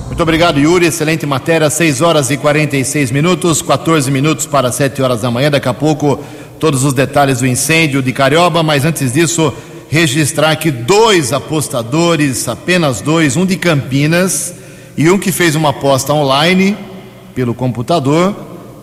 Muito 0.06 0.22
obrigado, 0.22 0.60
Yuri. 0.60 0.84
Excelente 0.84 1.24
matéria. 1.24 1.70
6 1.70 2.02
horas 2.02 2.30
e 2.30 2.36
46 2.36 3.10
minutos, 3.10 3.62
14 3.62 4.10
minutos 4.10 4.44
para 4.44 4.70
7 4.70 5.00
horas 5.00 5.22
da 5.22 5.30
manhã. 5.30 5.50
Daqui 5.50 5.66
a 5.66 5.72
pouco, 5.72 6.22
todos 6.60 6.84
os 6.84 6.92
detalhes 6.92 7.38
do 7.38 7.46
incêndio 7.46 8.02
de 8.02 8.12
Carioba. 8.12 8.62
Mas 8.62 8.84
antes 8.84 9.14
disso, 9.14 9.50
registrar 9.88 10.54
que 10.56 10.70
dois 10.70 11.32
apostadores, 11.32 12.46
apenas 12.48 13.00
dois, 13.00 13.34
um 13.34 13.46
de 13.46 13.56
Campinas 13.56 14.52
e 14.94 15.08
um 15.08 15.18
que 15.18 15.32
fez 15.32 15.54
uma 15.54 15.70
aposta 15.70 16.12
online 16.12 16.76
pelo 17.34 17.54
computador, 17.54 18.36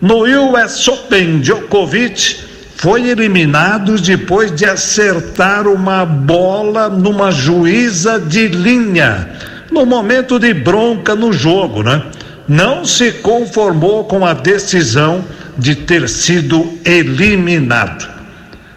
No 0.00 0.24
US 0.24 0.88
Open, 0.88 1.40
Djokovic 1.40 2.36
foi 2.76 3.08
eliminado 3.08 3.98
depois 4.00 4.54
de 4.54 4.66
acertar 4.66 5.66
uma 5.66 6.04
bola 6.04 6.88
numa 6.88 7.30
juíza 7.30 8.18
de 8.18 8.48
linha, 8.48 9.28
no 9.70 9.86
momento 9.86 10.38
de 10.38 10.52
bronca 10.52 11.14
no 11.14 11.32
jogo, 11.32 11.82
né? 11.82 12.02
Não 12.46 12.84
se 12.84 13.12
conformou 13.12 14.04
com 14.04 14.26
a 14.26 14.34
decisão 14.34 15.24
de 15.56 15.74
ter 15.74 16.08
sido 16.08 16.78
eliminado. 16.84 18.06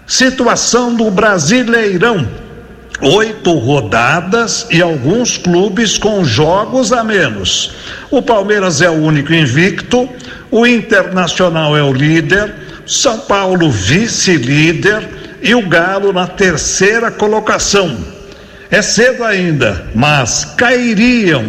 Situação 0.06 0.96
do 0.96 1.12
Brasileirão. 1.12 2.26
Oito 3.02 3.54
rodadas 3.54 4.66
e 4.72 4.82
alguns 4.82 5.38
clubes 5.38 5.98
com 5.98 6.24
jogos 6.24 6.94
a 6.94 7.04
menos. 7.04 7.74
O 8.10 8.22
Palmeiras 8.22 8.82
é 8.82 8.90
o 8.90 8.94
único 8.94 9.34
invicto, 9.34 10.10
o 10.50 10.66
Internacional 10.66 11.75
é 11.75 11.84
o 11.84 11.94
líder, 11.94 12.54
São 12.86 13.20
Paulo 13.20 13.70
vice-líder 13.70 15.38
e 15.42 15.54
o 15.54 15.68
Galo 15.68 16.13
na 16.13 16.27
terceira 16.27 17.12
colocação. 17.12 17.98
É 18.70 18.82
cedo 18.82 19.24
ainda, 19.24 19.88
mas 19.96 20.46
cairiam 20.58 21.46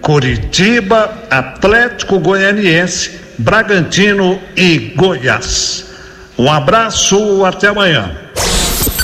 Coritiba, 0.00 1.12
Atlético 1.30 2.18
Goianiense, 2.18 3.20
Bragantino 3.38 4.40
e 4.56 4.92
Goiás. 4.96 5.86
Um 6.36 6.50
abraço, 6.50 7.44
até 7.44 7.68
amanhã. 7.68 8.10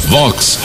Vox 0.07 0.59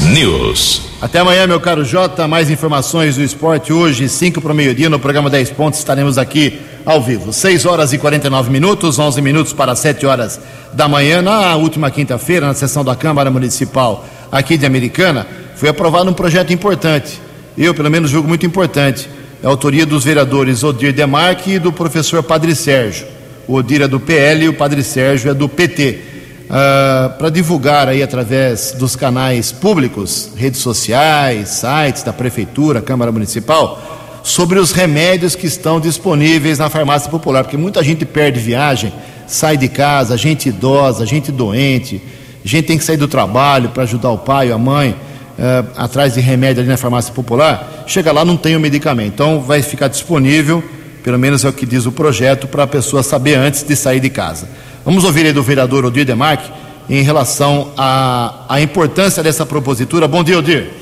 News. 0.00 0.82
Até 1.00 1.18
amanhã, 1.18 1.46
meu 1.46 1.58
caro 1.58 1.84
Jota. 1.84 2.28
Mais 2.28 2.48
informações 2.48 3.16
do 3.16 3.22
esporte 3.22 3.72
hoje, 3.72 4.08
5 4.08 4.40
para 4.40 4.52
o 4.52 4.54
meio-dia, 4.54 4.88
no 4.88 5.00
programa 5.00 5.28
10 5.28 5.50
Pontos. 5.50 5.80
Estaremos 5.80 6.16
aqui 6.16 6.60
ao 6.84 7.00
vivo. 7.00 7.32
6 7.32 7.66
horas 7.66 7.92
e 7.92 7.98
49 7.98 8.50
minutos, 8.50 8.98
11 8.98 9.20
minutos 9.22 9.52
para 9.52 9.74
7 9.74 10.04
horas 10.06 10.40
da 10.72 10.88
manhã. 10.88 11.22
Na 11.22 11.56
última 11.56 11.90
quinta-feira, 11.90 12.46
na 12.46 12.54
sessão 12.54 12.84
da 12.84 12.94
Câmara 12.94 13.30
Municipal 13.30 14.04
aqui 14.30 14.56
de 14.56 14.66
Americana, 14.66 15.26
foi 15.56 15.68
aprovado 15.68 16.10
um 16.10 16.14
projeto 16.14 16.52
importante. 16.52 17.20
Eu, 17.56 17.74
pelo 17.74 17.90
menos, 17.90 18.10
julgo 18.10 18.28
muito 18.28 18.46
importante. 18.46 19.08
É 19.42 19.46
a 19.46 19.50
autoria 19.50 19.84
dos 19.84 20.04
vereadores 20.04 20.62
Odir 20.62 20.92
Demarque 20.92 21.52
e 21.52 21.58
do 21.58 21.72
professor 21.72 22.22
Padre 22.22 22.54
Sérgio. 22.54 23.06
O 23.46 23.54
Odir 23.54 23.82
é 23.82 23.88
do 23.88 24.00
PL 24.00 24.44
e 24.44 24.48
o 24.48 24.54
Padre 24.54 24.82
Sérgio 24.82 25.30
é 25.30 25.34
do 25.34 25.48
PT. 25.48 25.98
Uh, 26.44 27.18
para 27.18 27.30
divulgar 27.30 27.88
aí 27.88 28.02
através 28.02 28.72
dos 28.72 28.94
canais 28.94 29.50
públicos, 29.50 30.32
redes 30.36 30.60
sociais, 30.60 31.48
sites 31.48 32.02
da 32.02 32.12
Prefeitura, 32.12 32.82
Câmara 32.82 33.10
Municipal, 33.10 34.01
sobre 34.22 34.58
os 34.58 34.72
remédios 34.72 35.34
que 35.34 35.46
estão 35.46 35.80
disponíveis 35.80 36.58
na 36.58 36.68
farmácia 36.68 37.10
popular, 37.10 37.42
porque 37.42 37.56
muita 37.56 37.82
gente 37.82 38.04
perde 38.04 38.38
viagem, 38.38 38.92
sai 39.26 39.56
de 39.56 39.68
casa, 39.68 40.16
gente 40.16 40.48
idosa, 40.48 41.04
gente 41.04 41.32
doente, 41.32 42.00
gente 42.44 42.66
tem 42.66 42.78
que 42.78 42.84
sair 42.84 42.96
do 42.96 43.08
trabalho 43.08 43.70
para 43.70 43.82
ajudar 43.82 44.10
o 44.10 44.18
pai 44.18 44.48
ou 44.48 44.54
a 44.54 44.58
mãe, 44.58 44.90
uh, 44.90 45.68
atrás 45.76 46.14
de 46.14 46.20
remédio 46.20 46.60
ali 46.60 46.68
na 46.68 46.76
farmácia 46.76 47.12
popular, 47.12 47.84
chega 47.86 48.12
lá 48.12 48.24
não 48.24 48.36
tem 48.36 48.56
o 48.56 48.60
medicamento, 48.60 49.14
então 49.14 49.40
vai 49.40 49.62
ficar 49.62 49.88
disponível, 49.88 50.62
pelo 51.02 51.18
menos 51.18 51.44
é 51.44 51.48
o 51.48 51.52
que 51.52 51.66
diz 51.66 51.86
o 51.86 51.92
projeto, 51.92 52.46
para 52.46 52.62
a 52.62 52.66
pessoa 52.66 53.02
saber 53.02 53.34
antes 53.34 53.62
de 53.62 53.74
sair 53.74 54.00
de 54.00 54.10
casa. 54.10 54.48
Vamos 54.84 55.04
ouvir 55.04 55.26
aí 55.26 55.32
do 55.32 55.42
vereador 55.42 55.84
Odir 55.84 56.04
Demarque 56.04 56.50
em 56.88 57.02
relação 57.02 57.72
à, 57.76 58.44
à 58.48 58.60
importância 58.60 59.22
dessa 59.22 59.46
propositura. 59.46 60.06
Bom 60.06 60.22
dia, 60.22 60.38
Odir. 60.38 60.81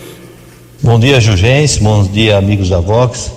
Bom 0.83 0.99
dia, 0.99 1.21
Jugense. 1.21 1.79
Bom 1.79 2.03
dia, 2.05 2.39
amigos 2.39 2.71
da 2.71 2.81
Vox. 2.81 3.31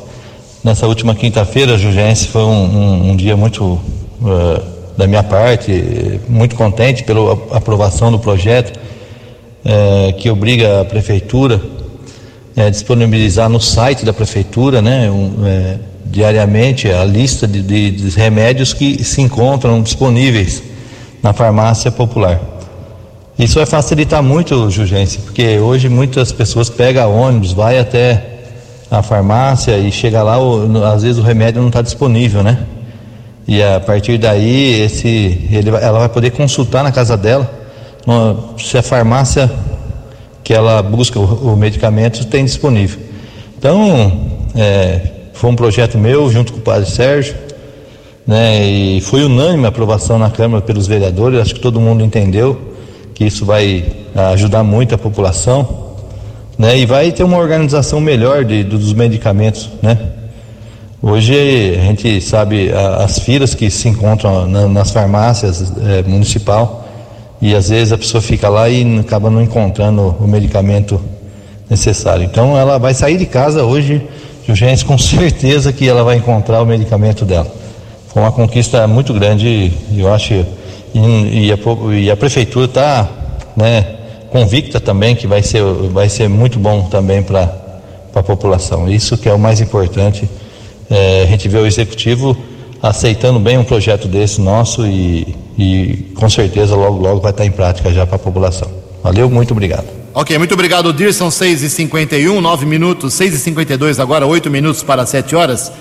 Nessa 0.63 0.88
última 0.88 1.13
quinta-feira, 1.13 1.77
Jugense, 1.77 2.29
foi 2.29 2.41
um, 2.41 2.47
um, 2.47 3.10
um, 3.10 3.15
dia 3.17 3.36
muito, 3.36 3.65
uh, 3.65 4.63
da 4.97 5.06
minha 5.06 5.23
parte, 5.23 6.21
muito 6.29 6.56
contente 6.56 7.03
pela 7.03 7.34
aprovação 7.51 8.10
do 8.13 8.17
projeto 8.17 8.79
uh, 9.65 10.13
que 10.13 10.29
obriga 10.29 10.79
a 10.79 10.86
Prefeitura 10.86 11.60
a 12.56 12.69
disponibilizar 12.69 13.49
no 13.49 13.60
site 13.60 14.06
da 14.06 14.13
Prefeitura, 14.13 14.82
né, 14.82 15.12
um, 15.12 15.25
uh, 15.25 15.79
diariamente 16.06 16.89
a 16.89 17.03
lista 17.03 17.45
de, 17.45 17.62
de, 17.62 17.91
de, 17.91 18.17
remédios 18.17 18.73
que 18.73 19.03
se 19.03 19.21
encontram 19.21 19.82
disponíveis 19.82 20.63
na 21.21 21.34
farmácia 21.34 21.91
popular. 21.91 22.39
Isso 23.37 23.55
vai 23.55 23.65
facilitar 23.65 24.21
muito, 24.21 24.69
Jugência, 24.69 25.19
porque 25.23 25.57
hoje 25.57 25.89
muitas 25.89 26.31
pessoas 26.31 26.69
pegam 26.69 27.11
ônibus, 27.15 27.51
vai 27.51 27.79
até 27.79 28.23
a 28.91 29.01
farmácia 29.01 29.75
e 29.75 29.91
chega 29.91 30.21
lá, 30.21 30.37
às 30.93 31.01
vezes 31.01 31.17
o 31.17 31.23
remédio 31.23 31.59
não 31.59 31.69
está 31.69 31.81
disponível, 31.81 32.43
né? 32.43 32.59
E 33.47 33.61
a 33.61 33.79
partir 33.79 34.19
daí, 34.19 34.81
esse, 34.81 35.47
ele, 35.51 35.69
ela 35.69 35.99
vai 35.99 36.09
poder 36.09 36.29
consultar 36.29 36.83
na 36.83 36.91
casa 36.91 37.17
dela 37.17 37.51
se 38.59 38.77
a 38.77 38.83
farmácia 38.83 39.51
que 40.43 40.53
ela 40.53 40.83
busca 40.83 41.19
o, 41.19 41.53
o 41.53 41.57
medicamento 41.57 42.25
tem 42.27 42.45
disponível. 42.45 42.99
Então, 43.57 44.29
é, 44.55 45.01
foi 45.33 45.49
um 45.49 45.55
projeto 45.55 45.97
meu 45.97 46.29
junto 46.31 46.53
com 46.53 46.59
o 46.59 46.61
padre 46.61 46.87
Sérgio, 46.87 47.33
né? 48.27 48.63
E 48.63 49.01
foi 49.01 49.23
unânime 49.23 49.65
a 49.65 49.69
aprovação 49.69 50.19
na 50.19 50.29
Câmara 50.29 50.61
pelos 50.61 50.85
vereadores. 50.85 51.39
Acho 51.39 51.55
que 51.55 51.61
todo 51.61 51.81
mundo 51.81 52.03
entendeu 52.03 52.72
que 53.13 53.26
isso 53.26 53.45
vai 53.45 53.86
ajudar 54.34 54.63
muito 54.63 54.95
a 54.95 54.97
população, 54.97 55.93
né? 56.58 56.78
E 56.78 56.86
vai 56.86 57.12
ter 57.12 57.23
uma 57.23 57.38
organização 57.38 57.99
melhor 57.99 58.45
de, 58.45 58.63
dos 58.63 58.93
medicamentos, 58.93 59.69
né? 59.82 59.97
Hoje 61.02 61.76
a 61.78 61.84
gente 61.84 62.21
sabe 62.21 62.71
as 62.71 63.19
filas 63.19 63.54
que 63.54 63.69
se 63.69 63.89
encontram 63.89 64.47
na, 64.47 64.67
nas 64.67 64.91
farmácias 64.91 65.73
é, 65.86 66.02
municipal 66.04 66.88
e 67.41 67.54
às 67.54 67.69
vezes 67.69 67.91
a 67.91 67.97
pessoa 67.97 68.21
fica 68.21 68.47
lá 68.47 68.69
e 68.69 68.99
acaba 68.99 69.30
não 69.30 69.41
encontrando 69.41 70.15
o 70.19 70.26
medicamento 70.26 71.02
necessário. 71.69 72.23
Então 72.23 72.58
ela 72.58 72.78
vai 72.78 72.93
sair 72.93 73.17
de 73.17 73.26
casa 73.26 73.63
hoje 73.63 74.02
Jurgência, 74.45 74.86
com 74.86 74.97
certeza 74.99 75.71
que 75.71 75.88
ela 75.88 76.04
vai 76.04 76.17
encontrar 76.17 76.62
o 76.62 76.65
medicamento 76.65 77.26
dela. 77.26 77.52
Foi 78.08 78.21
uma 78.21 78.32
conquista 78.32 78.88
muito 78.88 79.13
grande, 79.13 79.73
eu 79.95 80.13
acho, 80.13 80.45
e, 80.93 81.47
e, 81.47 81.51
a, 81.51 81.58
e 81.93 82.12
a, 82.12 82.15
prefeitura 82.15 82.65
está 82.65 83.10
né, 83.56 83.95
convicta 84.29 84.79
também 84.79 85.15
que 85.15 85.27
vai 85.27 85.41
ser, 85.41 85.63
vai 85.91 86.10
ser 86.10 86.27
muito 86.29 86.60
bom 86.60 86.84
também 86.84 87.23
para 87.23 87.53
a 88.15 88.23
população. 88.23 88.89
Isso 88.89 89.17
que 89.17 89.27
é 89.27 89.34
o 89.34 89.39
mais 89.39 89.60
importante. 89.60 90.29
É, 90.89 91.23
a 91.23 91.25
gente 91.25 91.47
vê 91.47 91.58
o 91.58 91.65
executivo 91.65 92.38
aceitando 92.82 93.39
bem 93.39 93.58
um 93.58 93.63
projeto 93.63 94.08
desse 94.08 94.41
nosso 94.41 94.86
e, 94.86 95.36
e 95.58 96.12
com 96.15 96.29
certeza 96.29 96.75
logo, 96.75 96.99
logo 96.99 97.21
vai 97.21 97.32
estar 97.32 97.45
em 97.45 97.51
prática 97.51 97.91
já 97.91 98.06
para 98.06 98.17
a 98.17 98.19
população. 98.19 98.69
Valeu, 99.01 99.29
muito 99.29 99.51
obrigado. 99.51 99.88
Ok, 100.13 100.38
muito 100.38 100.53
obrigado, 100.53 100.93
Dirson. 100.93 101.29
6h51, 101.29 102.39
9 102.39 102.65
minutos, 102.65 103.13
6h52 103.15 103.99
agora, 103.99 104.27
8 104.27 104.49
minutos 104.49 104.84
para 104.84 105.06
7 105.06 105.36
horas. 105.36 105.71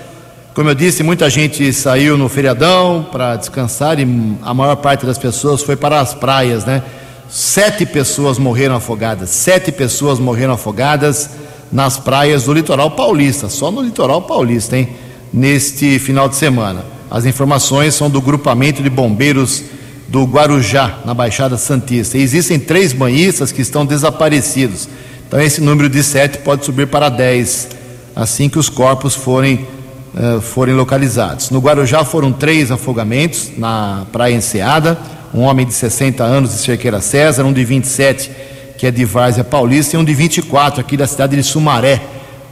Como 0.54 0.68
eu 0.68 0.74
disse, 0.74 1.02
muita 1.02 1.30
gente 1.30 1.72
saiu 1.72 2.18
no 2.18 2.28
feriadão 2.28 3.06
para 3.10 3.36
descansar 3.36 3.98
e 3.98 4.06
a 4.42 4.52
maior 4.52 4.76
parte 4.76 5.06
das 5.06 5.16
pessoas 5.16 5.62
foi 5.62 5.76
para 5.76 5.98
as 5.98 6.12
praias, 6.12 6.66
né? 6.66 6.82
Sete 7.26 7.86
pessoas 7.86 8.38
morreram 8.38 8.74
afogadas, 8.74 9.30
sete 9.30 9.72
pessoas 9.72 10.18
morreram 10.18 10.52
afogadas 10.52 11.30
nas 11.72 11.98
praias 11.98 12.44
do 12.44 12.52
litoral 12.52 12.90
paulista, 12.90 13.48
só 13.48 13.70
no 13.70 13.80
litoral 13.80 14.20
paulista, 14.20 14.76
hein? 14.76 14.90
Neste 15.32 15.98
final 15.98 16.28
de 16.28 16.36
semana. 16.36 16.84
As 17.10 17.24
informações 17.24 17.94
são 17.94 18.10
do 18.10 18.20
grupamento 18.20 18.82
de 18.82 18.90
bombeiros 18.90 19.62
do 20.08 20.24
Guarujá, 20.24 20.98
na 21.06 21.14
Baixada 21.14 21.56
Santista. 21.56 22.18
E 22.18 22.22
existem 22.22 22.58
três 22.58 22.92
banhistas 22.92 23.50
que 23.50 23.62
estão 23.62 23.86
desaparecidos. 23.86 24.86
Então 25.26 25.40
esse 25.40 25.62
número 25.62 25.88
de 25.88 26.02
sete 26.02 26.36
pode 26.38 26.66
subir 26.66 26.88
para 26.88 27.08
dez 27.08 27.68
assim 28.14 28.50
que 28.50 28.58
os 28.58 28.68
corpos 28.68 29.14
forem 29.14 29.66
uh, 30.14 30.40
forem 30.40 30.74
localizados. 30.74 31.50
No 31.50 31.60
Guarujá 31.60 32.04
foram 32.04 32.32
três 32.32 32.70
afogamentos 32.70 33.52
na 33.56 34.04
Praia 34.12 34.34
Enseada, 34.34 34.98
um 35.34 35.40
homem 35.40 35.66
de 35.66 35.72
60 35.72 36.22
anos 36.22 36.50
de 36.50 36.56
Cerqueira 36.58 37.00
César, 37.00 37.44
um 37.44 37.52
de 37.52 37.64
27 37.64 38.30
que 38.76 38.86
é 38.86 38.90
de 38.90 39.04
Várzea 39.04 39.44
Paulista 39.44 39.96
e 39.96 39.98
um 39.98 40.04
de 40.04 40.12
24 40.12 40.80
aqui 40.80 40.96
da 40.96 41.06
cidade 41.06 41.36
de 41.36 41.42
Sumaré, 41.44 42.02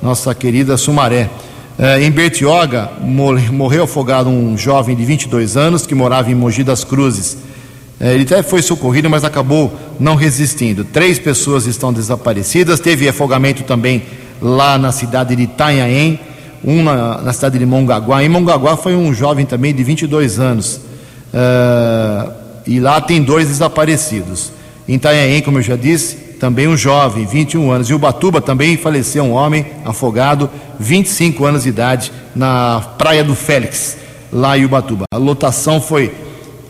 nossa 0.00 0.32
querida 0.32 0.76
Sumaré. 0.76 1.28
Uh, 1.76 2.00
em 2.00 2.10
Bertioga 2.10 2.90
morreu 3.00 3.82
afogado 3.82 4.28
um 4.28 4.56
jovem 4.56 4.94
de 4.94 5.04
22 5.04 5.56
anos 5.56 5.86
que 5.86 5.94
morava 5.94 6.30
em 6.30 6.34
Mogi 6.34 6.62
das 6.62 6.84
Cruzes. 6.84 7.32
Uh, 8.00 8.04
ele 8.04 8.22
até 8.22 8.44
foi 8.44 8.62
socorrido, 8.62 9.10
mas 9.10 9.24
acabou 9.24 9.72
não 9.98 10.14
resistindo. 10.14 10.84
Três 10.84 11.18
pessoas 11.18 11.66
estão 11.66 11.92
desaparecidas. 11.92 12.78
Teve 12.78 13.08
afogamento 13.08 13.64
também 13.64 14.02
lá 14.40 14.78
na 14.78 14.92
cidade 14.92 15.34
de 15.34 15.42
Itanhaém 15.42 16.20
um 16.64 16.82
na, 16.82 17.20
na, 17.22 17.32
cidade 17.32 17.58
de 17.58 17.66
Mongaguá. 17.66 18.22
Em 18.22 18.28
Mongaguá 18.28 18.76
foi 18.76 18.94
um 18.94 19.12
jovem 19.12 19.46
também 19.46 19.74
de 19.74 19.82
22 19.82 20.38
anos. 20.38 20.76
Uh, 21.32 22.32
e 22.66 22.80
lá 22.80 23.00
tem 23.00 23.22
dois 23.22 23.48
desaparecidos. 23.48 24.52
Em 24.88 24.94
Itanhaém, 24.94 25.42
como 25.42 25.58
eu 25.58 25.62
já 25.62 25.76
disse, 25.76 26.16
também 26.40 26.66
um 26.66 26.76
jovem, 26.76 27.26
21 27.26 27.70
anos. 27.70 27.90
Em 27.90 27.94
Ubatuba 27.94 28.40
também 28.40 28.76
faleceu 28.76 29.22
um 29.24 29.32
homem 29.32 29.66
afogado, 29.84 30.50
25 30.78 31.44
anos 31.44 31.62
de 31.64 31.68
idade, 31.68 32.12
na 32.34 32.80
Praia 32.96 33.22
do 33.22 33.34
Félix, 33.34 33.96
lá 34.32 34.56
em 34.56 34.64
Ubatuba. 34.64 35.04
A 35.12 35.18
lotação 35.18 35.80
foi 35.80 36.12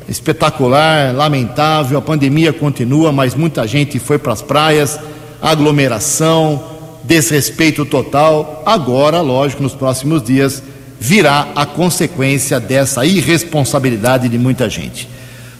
espetacular, 0.09 1.15
lamentável. 1.15 1.99
A 1.99 2.03
pandemia 2.03 2.53
continua, 2.53 3.13
mas 3.13 3.35
muita 3.35 3.67
gente 3.67 3.99
foi 3.99 4.19
para 4.19 4.33
as 4.33 4.43
praias, 4.43 4.99
aglomeração, 5.41 6.63
desrespeito 7.05 7.85
total. 7.85 8.63
Agora, 8.67 9.21
lógico, 9.21 9.63
nos 9.63 9.75
próximos 9.75 10.23
dias 10.23 10.63
virá 10.99 11.49
a 11.57 11.65
consequência 11.65 12.61
dessa 12.61 13.07
irresponsabilidade 13.07 14.29
de 14.29 14.39
muita 14.39 14.69
gente. 14.69 15.09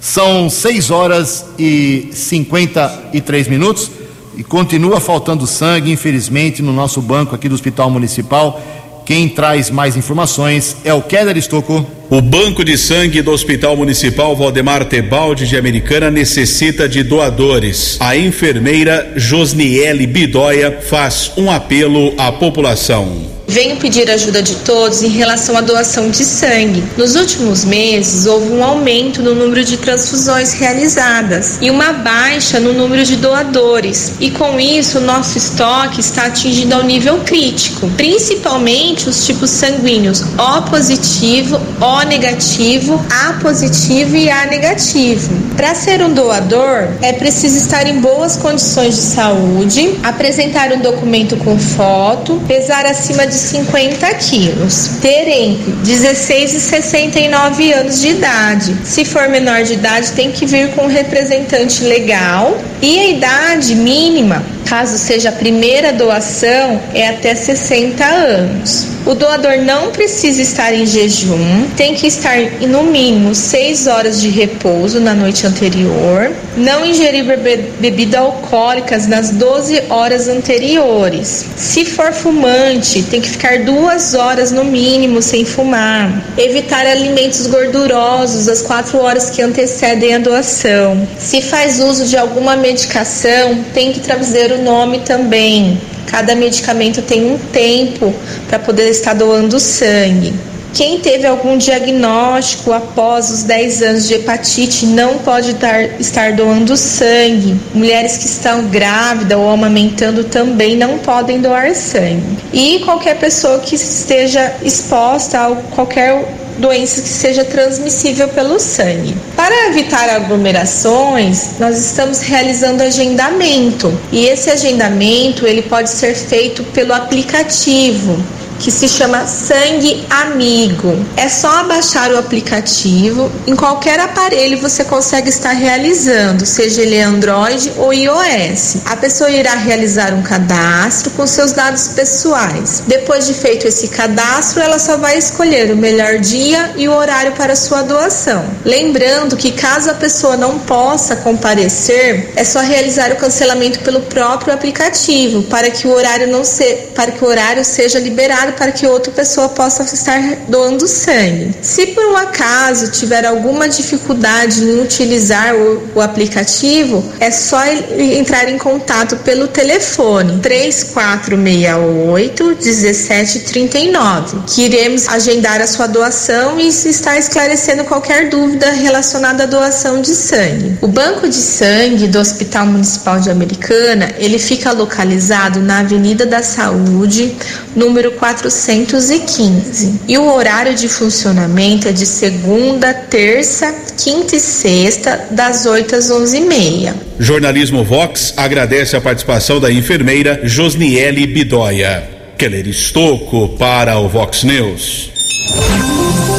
São 0.01 0.49
6 0.49 0.91
horas 0.91 1.47
e 1.59 2.11
53 2.13 3.49
minutos 3.49 3.91
e 4.37 4.43
continua 4.43 5.01
faltando 5.01 5.47
sangue, 5.47 5.93
infelizmente, 5.93 6.63
no 6.63 6.73
nosso 6.73 7.03
banco 7.03 7.35
aqui 7.35 7.49
do 7.49 7.55
Hospital 7.55 7.91
Municipal. 7.91 8.61
Quem 9.05 9.29
traz 9.29 9.71
mais 9.71 9.97
informações 9.97 10.77
é 10.85 10.95
o 10.95 11.03
Keller 11.03 11.37
Estocco. 11.37 11.87
O 12.11 12.21
Banco 12.21 12.65
de 12.65 12.77
Sangue 12.77 13.23
do 13.23 13.31
Hospital 13.31 13.77
Municipal 13.77 14.35
Valdemar 14.35 14.85
Tebaldi 14.85 15.47
de 15.47 15.57
Americana 15.57 16.11
necessita 16.11 16.89
de 16.89 17.03
doadores. 17.03 17.97
A 18.01 18.17
enfermeira 18.17 19.13
Josniele 19.17 20.07
Bidóia 20.07 20.81
faz 20.83 21.31
um 21.37 21.51
apelo 21.51 22.13
à 22.19 22.33
população. 22.33 23.40
Venho 23.51 23.79
pedir 23.79 24.09
ajuda 24.09 24.41
de 24.41 24.55
todos 24.59 25.03
em 25.03 25.09
relação 25.09 25.57
à 25.57 25.61
doação 25.61 26.09
de 26.09 26.25
sangue. 26.25 26.85
Nos 26.97 27.17
últimos 27.17 27.65
meses, 27.65 28.25
houve 28.25 28.53
um 28.53 28.63
aumento 28.63 29.25
no 29.25 29.35
número 29.35 29.65
de 29.65 29.77
transfusões 29.77 30.53
realizadas 30.53 31.59
e 31.61 31.69
uma 31.69 31.93
baixa 31.93 32.61
no 32.61 32.73
número 32.73 33.05
de 33.05 33.17
doadores. 33.17 34.13
E 34.21 34.31
com 34.31 34.61
isso, 34.61 34.99
o 34.99 35.01
nosso 35.01 35.37
estoque 35.37 35.99
está 35.99 36.27
atingindo 36.27 36.77
ao 36.77 36.85
nível 36.85 37.19
crítico, 37.25 37.91
principalmente 37.97 39.09
os 39.09 39.27
tipos 39.27 39.51
sanguíneos 39.51 40.23
O 40.39 40.63
positivo, 40.71 41.61
O 41.81 42.03
negativo, 42.07 43.05
A 43.11 43.33
positivo 43.33 44.17
e 44.17 44.31
A 44.31 44.47
negativo. 44.47 45.29
Para 45.57 45.75
ser 45.75 46.05
um 46.05 46.15
doador, 46.15 46.89
é 47.03 47.13
preciso 47.13 47.57
estar 47.57 47.85
em 47.85 48.01
boas 48.01 48.37
condições 48.37 48.95
de 48.95 49.03
saúde, 49.03 49.99
apresentar 50.05 50.73
um 50.73 50.79
documento 50.79 51.37
com 51.39 51.59
foto, 51.59 52.41
pesar 52.47 52.87
acima 52.87 53.27
de 53.27 53.40
50 53.41 54.15
quilos, 54.15 54.91
ter 55.01 55.29
entre 55.29 55.73
16 55.73 56.55
e 56.55 56.61
69 56.61 57.73
anos 57.73 58.01
de 58.01 58.09
idade. 58.09 58.77
Se 58.85 59.05
for 59.05 59.29
menor 59.29 59.63
de 59.63 59.75
idade, 59.75 60.13
tem 60.13 60.31
que 60.31 60.47
vir 60.47 60.71
com 60.73 60.85
um 60.85 60.89
representante 60.89 61.85
legal 61.85 62.59
e 62.83 62.99
a 62.99 63.09
idade 63.11 63.75
mínima, 63.75 64.45
caso 64.67 64.99
seja 64.99 65.31
a 65.31 65.33
primeira 65.33 65.93
doação, 65.93 66.81
é 66.95 67.09
até 67.09 67.35
60 67.35 68.05
anos. 68.05 68.90
O 69.07 69.15
doador 69.15 69.59
não 69.59 69.91
precisa 69.91 70.43
estar 70.43 70.75
em 70.75 70.85
jejum, 70.85 71.67
tem 71.75 71.95
que 71.95 72.07
estar 72.07 72.37
no 72.69 72.83
mínimo 72.83 73.35
6 73.35 73.87
horas 73.87 74.21
de 74.21 74.29
repouso 74.29 75.01
na 75.01 75.15
noite 75.15 75.47
anterior, 75.47 76.31
não 76.57 76.85
ingerir 76.85 77.25
bebe 77.25 77.71
bebidas 77.81 78.21
alcoólicas 78.21 79.07
nas 79.07 79.31
12 79.31 79.85
horas 79.89 80.29
anteriores. 80.29 81.47
Se 81.57 81.85
for 81.85 82.13
fumante, 82.13 83.03
tem 83.05 83.21
que 83.21 83.31
ficar 83.31 83.61
duas 83.61 84.15
horas 84.15 84.53
no 84.53 84.65
mínimo 84.65 85.23
sem 85.23 85.45
fumar. 85.45 86.23
Evitar 86.37 86.87
alimentos 86.87 87.47
gordurosos 87.47 88.49
as 88.49 88.61
4 88.61 88.99
horas 88.99 89.31
que 89.31 89.41
antecedem 89.41 90.15
a 90.15 90.19
doação. 90.19 91.09
Se 91.19 91.41
faz 91.41 91.81
uso 91.81 92.05
de 92.05 92.17
alguma 92.17 92.55
medicação, 92.55 93.65
tem 93.73 93.93
que 93.93 94.01
trazer 94.01 94.53
o 94.53 94.63
nome 94.63 95.01
também. 95.01 95.81
Cada 96.11 96.35
medicamento 96.35 97.03
tem 97.03 97.33
um 97.33 97.39
tempo 97.39 98.13
para 98.49 98.59
poder 98.59 98.89
estar 98.91 99.15
doando 99.15 99.61
sangue. 99.61 100.35
Quem 100.75 101.01
teve 101.01 101.27
algum 101.27 101.57
diagnóstico 101.57 102.73
após 102.73 103.31
os 103.31 103.43
10 103.43 103.83
anos 103.83 104.09
de 104.09 104.15
hepatite 104.15 104.87
não 104.87 105.19
pode 105.19 105.55
dar, 105.55 106.01
estar 106.01 106.33
doando 106.33 106.77
sangue. 106.77 107.57
Mulheres 107.75 108.17
que 108.17 108.27
estão 108.27 108.67
grávidas 108.69 109.37
ou 109.37 109.49
amamentando 109.49 110.25
também 110.25 110.77
não 110.77 110.99
podem 110.99 111.41
doar 111.41 111.75
sangue. 111.75 112.39
E 112.53 112.81
qualquer 112.85 113.19
pessoa 113.19 113.59
que 113.59 113.75
esteja 113.75 114.55
exposta 114.63 115.41
a 115.41 115.57
qualquer 115.75 116.25
doença 116.61 117.03
que 117.03 117.09
seja 117.09 117.45
transmissível 117.45 118.29
pelo 118.29 118.61
sangue. 118.61 119.17
Para 119.35 119.69
evitar 119.69 120.09
aglomerações, 120.11 121.59
nós 121.59 121.79
estamos 121.79 122.21
realizando 122.21 122.83
agendamento 122.83 123.99
e 124.13 124.27
esse 124.27 124.51
agendamento 124.51 125.47
ele 125.47 125.63
pode 125.63 125.91
ser 125.91 126.15
feito 126.15 126.63
pelo 126.65 126.93
aplicativo 126.93 128.23
que 128.61 128.71
se 128.71 128.87
chama 128.87 129.27
Sangue 129.27 130.07
Amigo. 130.11 130.95
É 131.17 131.29
só 131.29 131.65
baixar 131.65 132.13
o 132.13 132.19
aplicativo, 132.19 133.33
em 133.47 133.57
qualquer 133.57 133.99
aparelho 133.99 134.61
você 134.61 134.85
consegue 134.85 135.31
estar 135.31 135.53
realizando, 135.53 136.45
seja 136.45 136.83
ele 136.83 137.01
Android 137.01 137.73
ou 137.79 137.93
iOS. 137.93 138.77
A 138.85 138.97
pessoa 138.97 139.31
irá 139.31 139.55
realizar 139.55 140.13
um 140.13 140.23
cadastro 140.23 141.11
com 141.13 141.27
seus 141.27 141.53
dados 141.53 141.89
pessoais. 141.89 142.83
Depois 142.87 143.27
de 143.27 143.33
feito 143.33 143.67
esse 143.67 143.89
cadastro, 143.89 144.63
ela 144.63 144.79
só 144.79 144.99
vai 144.99 145.17
escolher 145.17 145.73
o 145.73 145.77
melhor 145.77 146.19
dia 146.19 146.73
e 146.77 146.87
o 146.87 146.93
horário 146.93 147.33
para 147.33 147.57
sua 147.57 147.81
doação. 147.81 148.45
Lembrando 148.65 149.39
que 149.39 149.53
caso 149.53 149.91
a 149.91 149.95
pessoa 149.95 150.37
não 150.37 150.59
possa 150.59 151.17
comparecer, 151.17 152.31
é 152.37 152.45
só 152.45 152.61
realizar 152.61 153.11
o 153.13 153.17
cancelamento 153.17 153.81
pelo 153.81 154.03
próprio 154.03 154.53
aplicativo 154.53 155.43
para 155.45 155.71
que 155.71 155.89
o 155.89 155.93
horário 155.93 156.27
não 156.27 156.45
se, 156.45 156.75
para 156.95 157.11
que 157.11 157.25
o 157.25 157.27
horário 157.27 157.65
seja 157.65 157.99
liberado 157.99 158.50
para 158.53 158.73
que 158.73 158.87
outra 158.87 159.13
pessoa 159.13 159.49
possa 159.49 159.83
estar 159.83 160.21
doando 160.49 160.87
sangue. 160.87 161.55
Se 161.63 161.87
por 161.89 162.05
um 162.07 162.17
acaso 162.17 162.91
tiver 162.91 163.27
alguma 163.27 163.69
dificuldade 163.69 164.63
em 164.63 164.81
utilizar 164.81 165.55
o, 165.55 165.91
o 165.95 166.01
aplicativo, 166.01 167.05
é 167.19 167.31
só 167.31 167.65
entrar 167.67 168.49
em 168.49 168.59
contato 168.59 169.17
pelo 169.19 169.49
telefone 169.49 170.41
3468 170.41 172.57
1739, 172.61 174.43
que 174.47 174.63
iremos 174.63 175.09
agendar 175.09 175.61
a 175.61 175.67
sua 175.67 175.87
doação 175.87 176.61
e 176.61 176.69
estar 176.69 177.19
esclarecendo 177.19 177.85
qualquer 177.85 178.29
dúvida 178.29 178.71
relacionada 178.71 179.45
à 179.45 179.47
doação 179.47 180.01
de 180.01 180.15
sangue. 180.15 180.79
O 180.81 180.89
banco 180.89 181.29
de 181.29 181.37
sangue 181.37 182.07
do 182.07 182.19
Hospital 182.19 182.67
Municipal 182.67 183.21
de 183.21 183.31
Americana, 183.31 184.15
ele 184.19 184.39
fica 184.39 184.73
localizado 184.73 185.61
na 185.61 185.81
Avenida 185.81 186.25
da 186.25 186.43
Saúde, 186.43 187.37
número 187.75 188.13
4 188.13 188.40
415. 188.41 190.01
E 190.09 190.19
o 190.19 190.33
horário 190.33 190.75
de 190.75 190.89
funcionamento 190.89 191.89
é 191.89 191.93
de 191.93 192.07
segunda, 192.07 192.93
terça, 192.93 193.73
quinta 193.97 194.37
e 194.37 194.41
sexta, 194.41 195.29
das 195.31 195.67
8 195.67 195.97
às 195.97 196.11
11h30. 196.11 196.95
Jornalismo 197.19 197.85
Vox 197.85 198.35
agradece 198.37 198.97
a 198.97 199.01
participação 199.01 199.61
da 199.61 199.71
enfermeira 199.71 200.41
Josniele 200.45 201.27
Bidóia. 201.27 202.21
Keller 202.39 202.67
Estocco 202.67 203.51
para 203.59 203.99
o 203.99 204.09
Vox 204.09 204.45
News. 204.45 205.11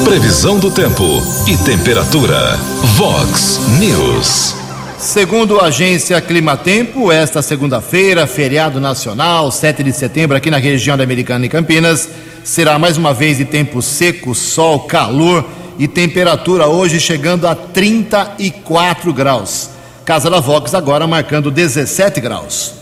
Previsão 0.03 0.57
do 0.57 0.71
tempo 0.71 1.03
e 1.47 1.55
temperatura. 1.57 2.57
Vox 2.97 3.59
News. 3.79 4.60
Segundo 5.01 5.59
a 5.59 5.65
agência 5.65 6.21
Climatempo, 6.21 7.11
esta 7.11 7.41
segunda-feira, 7.41 8.27
feriado 8.27 8.79
nacional, 8.79 9.51
7 9.51 9.81
de 9.81 9.91
setembro, 9.91 10.37
aqui 10.37 10.51
na 10.51 10.59
região 10.59 10.95
da 10.95 11.03
Americana 11.03 11.43
e 11.43 11.49
Campinas, 11.49 12.07
será 12.43 12.77
mais 12.77 12.97
uma 12.97 13.11
vez 13.11 13.39
de 13.39 13.45
tempo 13.45 13.81
seco, 13.81 14.35
sol, 14.35 14.81
calor 14.81 15.43
e 15.79 15.87
temperatura 15.87 16.67
hoje 16.67 16.99
chegando 16.99 17.47
a 17.47 17.55
34 17.55 19.11
graus. 19.11 19.71
Casa 20.05 20.29
da 20.29 20.39
Vox 20.39 20.75
agora 20.75 21.07
marcando 21.07 21.49
17 21.49 22.21
graus. 22.21 22.73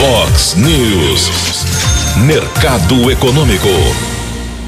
Vox 0.00 0.56
News. 0.56 1.30
Mercado 2.26 3.12
Econômico. 3.12 3.68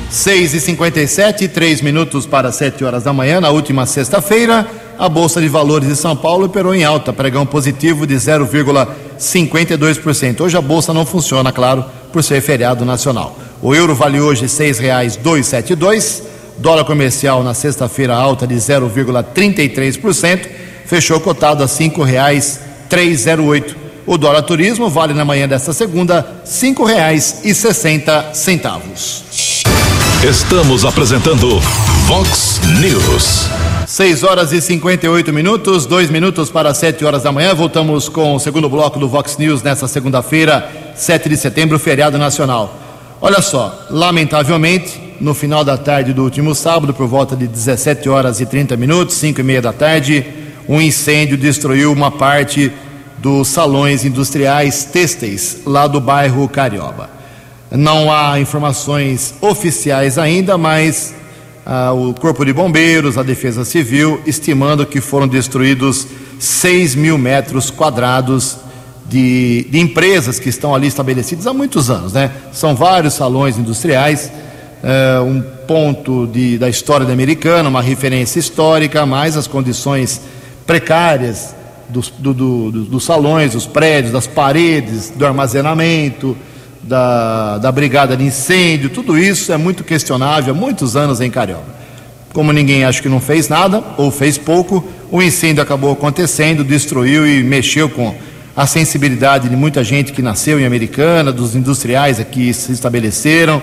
6 0.08 0.54
e 0.54 0.60
57 0.60 1.48
3 1.48 1.80
minutos 1.82 2.26
para 2.26 2.52
7 2.52 2.84
horas 2.84 3.02
da 3.02 3.12
manhã, 3.12 3.40
na 3.40 3.50
última 3.50 3.84
sexta-feira, 3.84 4.66
a 4.98 5.08
Bolsa 5.08 5.40
de 5.40 5.48
Valores 5.48 5.88
de 5.88 5.94
São 5.94 6.16
Paulo 6.16 6.46
operou 6.46 6.74
em 6.74 6.82
alta, 6.82 7.12
pregão 7.12 7.46
positivo 7.46 8.04
de 8.06 8.16
0,52%. 8.16 10.40
Hoje 10.40 10.56
a 10.56 10.60
Bolsa 10.60 10.92
não 10.92 11.06
funciona, 11.06 11.52
claro, 11.52 11.84
por 12.12 12.24
ser 12.24 12.40
feriado 12.40 12.84
nacional. 12.84 13.38
O 13.62 13.72
euro 13.74 13.94
vale 13.94 14.20
hoje 14.20 14.42
R$ 14.42 14.48
6,272, 14.48 16.22
dólar 16.58 16.84
comercial 16.84 17.44
na 17.44 17.54
sexta-feira 17.54 18.14
alta 18.14 18.46
de 18.46 18.54
0,33%, 18.56 20.46
fechou 20.84 21.18
cotado 21.20 21.62
a 21.62 21.66
R$ 21.66 21.72
5,308. 21.72 23.76
O 24.04 24.18
dólar 24.18 24.42
turismo 24.42 24.88
vale 24.88 25.14
na 25.14 25.24
manhã 25.24 25.46
desta 25.46 25.72
segunda 25.72 26.20
R$ 26.20 26.26
5,60. 26.44 29.22
Estamos 30.24 30.84
apresentando 30.84 31.60
Vox 32.08 32.60
News. 32.80 33.48
6 33.98 34.22
horas 34.22 34.52
e 34.52 34.60
58 34.60 35.32
minutos, 35.32 35.84
dois 35.84 36.08
minutos 36.08 36.52
para 36.52 36.72
7 36.72 37.04
horas 37.04 37.24
da 37.24 37.32
manhã. 37.32 37.52
Voltamos 37.52 38.08
com 38.08 38.36
o 38.36 38.38
segundo 38.38 38.68
bloco 38.68 38.96
do 38.96 39.08
Vox 39.08 39.36
News 39.36 39.60
nesta 39.60 39.88
segunda-feira, 39.88 40.70
7 40.94 41.28
de 41.28 41.36
setembro, 41.36 41.80
feriado 41.80 42.16
nacional. 42.16 42.78
Olha 43.20 43.42
só, 43.42 43.86
lamentavelmente, 43.90 45.16
no 45.20 45.34
final 45.34 45.64
da 45.64 45.76
tarde 45.76 46.12
do 46.12 46.22
último 46.22 46.54
sábado, 46.54 46.94
por 46.94 47.08
volta 47.08 47.34
de 47.34 47.48
17 47.48 48.08
horas 48.08 48.40
e 48.40 48.46
30 48.46 48.76
minutos, 48.76 49.16
5 49.16 49.40
e 49.40 49.42
meia 49.42 49.60
da 49.60 49.72
tarde, 49.72 50.24
um 50.68 50.80
incêndio 50.80 51.36
destruiu 51.36 51.92
uma 51.92 52.12
parte 52.12 52.70
dos 53.18 53.48
salões 53.48 54.04
industriais 54.04 54.84
têxteis 54.84 55.62
lá 55.66 55.88
do 55.88 56.00
bairro 56.00 56.48
Carioba. 56.48 57.10
Não 57.68 58.12
há 58.12 58.38
informações 58.38 59.34
oficiais 59.40 60.18
ainda, 60.18 60.56
mas 60.56 61.17
ah, 61.70 61.92
o 61.92 62.14
Corpo 62.14 62.46
de 62.46 62.52
Bombeiros, 62.54 63.18
a 63.18 63.22
Defesa 63.22 63.62
Civil, 63.62 64.22
estimando 64.26 64.86
que 64.86 65.02
foram 65.02 65.28
destruídos 65.28 66.06
6 66.38 66.94
mil 66.94 67.18
metros 67.18 67.68
quadrados 67.68 68.56
de, 69.04 69.66
de, 69.68 69.78
empresas 69.78 70.38
que 70.38 70.48
estão 70.48 70.74
ali 70.74 70.86
estabelecidas 70.86 71.46
há 71.46 71.52
muitos 71.52 71.90
anos. 71.90 72.14
Né? 72.14 72.30
São 72.54 72.74
vários 72.74 73.12
salões 73.12 73.58
industriais, 73.58 74.32
eh, 74.82 75.20
um 75.20 75.42
ponto 75.66 76.26
de, 76.26 76.56
da 76.56 76.70
história 76.70 77.04
da 77.04 77.12
americana, 77.12 77.68
uma 77.68 77.82
referência 77.82 78.38
histórica, 78.38 79.04
mais 79.04 79.36
as 79.36 79.46
condições 79.46 80.22
precárias 80.66 81.54
dos, 81.86 82.08
do, 82.08 82.32
do, 82.32 82.72
do, 82.72 82.84
dos 82.84 83.04
salões, 83.04 83.52
dos 83.52 83.66
prédios, 83.66 84.14
das 84.14 84.26
paredes, 84.26 85.10
do 85.10 85.26
armazenamento 85.26 86.34
da, 86.82 87.58
da 87.58 87.72
brigada 87.72 88.16
de 88.16 88.24
incêndio, 88.24 88.90
tudo 88.90 89.18
isso 89.18 89.52
é 89.52 89.56
muito 89.56 89.84
questionável 89.84 90.54
há 90.54 90.56
muitos 90.56 90.96
anos 90.96 91.20
em 91.20 91.30
Carioca. 91.30 91.78
Como 92.32 92.52
ninguém 92.52 92.84
acha 92.84 93.02
que 93.02 93.08
não 93.08 93.20
fez 93.20 93.48
nada, 93.48 93.82
ou 93.96 94.10
fez 94.10 94.38
pouco, 94.38 94.84
o 95.10 95.22
incêndio 95.22 95.62
acabou 95.62 95.92
acontecendo, 95.92 96.62
destruiu 96.62 97.26
e 97.26 97.42
mexeu 97.42 97.88
com 97.88 98.14
a 98.54 98.66
sensibilidade 98.66 99.48
de 99.48 99.56
muita 99.56 99.84
gente 99.84 100.12
que 100.12 100.20
nasceu 100.20 100.58
em 100.58 100.66
Americana, 100.66 101.32
dos 101.32 101.54
industriais 101.54 102.18
aqui 102.18 102.52
se 102.52 102.72
estabeleceram 102.72 103.62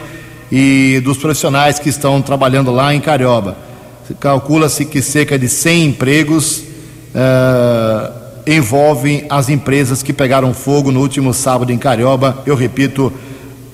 e 0.51 1.01
dos 1.03 1.17
profissionais 1.17 1.79
que 1.79 1.89
estão 1.89 2.21
trabalhando 2.21 2.71
lá 2.71 2.93
em 2.93 3.01
Carioba. 3.01 3.57
Calcula-se 4.19 4.85
que 4.85 5.01
cerca 5.01 5.37
de 5.37 5.49
100 5.49 5.85
empregos 5.85 6.59
uh, 6.59 8.14
envolvem 8.47 9.25
as 9.29 9.49
empresas 9.49 10.03
que 10.03 10.13
pegaram 10.13 10.53
fogo 10.53 10.91
no 10.91 11.01
último 11.01 11.33
sábado 11.33 11.71
em 11.71 11.77
Carioba. 11.77 12.43
Eu 12.45 12.55
repito, 12.55 13.11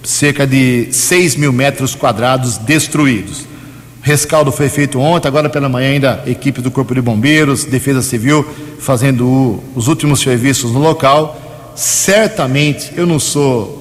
cerca 0.04 0.48
de 0.48 0.88
6 0.92 1.36
mil 1.36 1.52
metros 1.52 1.94
quadrados 1.94 2.58
destruídos. 2.58 3.46
Rescaldo 4.02 4.52
foi 4.52 4.68
feito 4.68 5.00
ontem, 5.00 5.28
agora 5.28 5.50
pela 5.50 5.70
manhã 5.70 5.92
ainda 5.92 6.24
equipe 6.26 6.62
do 6.62 6.72
Corpo 6.72 6.96
de 6.96 7.02
Bombeiros, 7.02 7.66
Defesa 7.66 8.02
Civil, 8.02 8.46
fazendo 8.80 9.28
o, 9.28 9.64
os 9.76 9.88
últimos 9.88 10.22
serviços 10.22 10.72
no 10.72 10.80
local. 10.80 11.40
Certamente, 11.76 12.92
eu 12.96 13.06
não 13.06 13.20
sou 13.20 13.80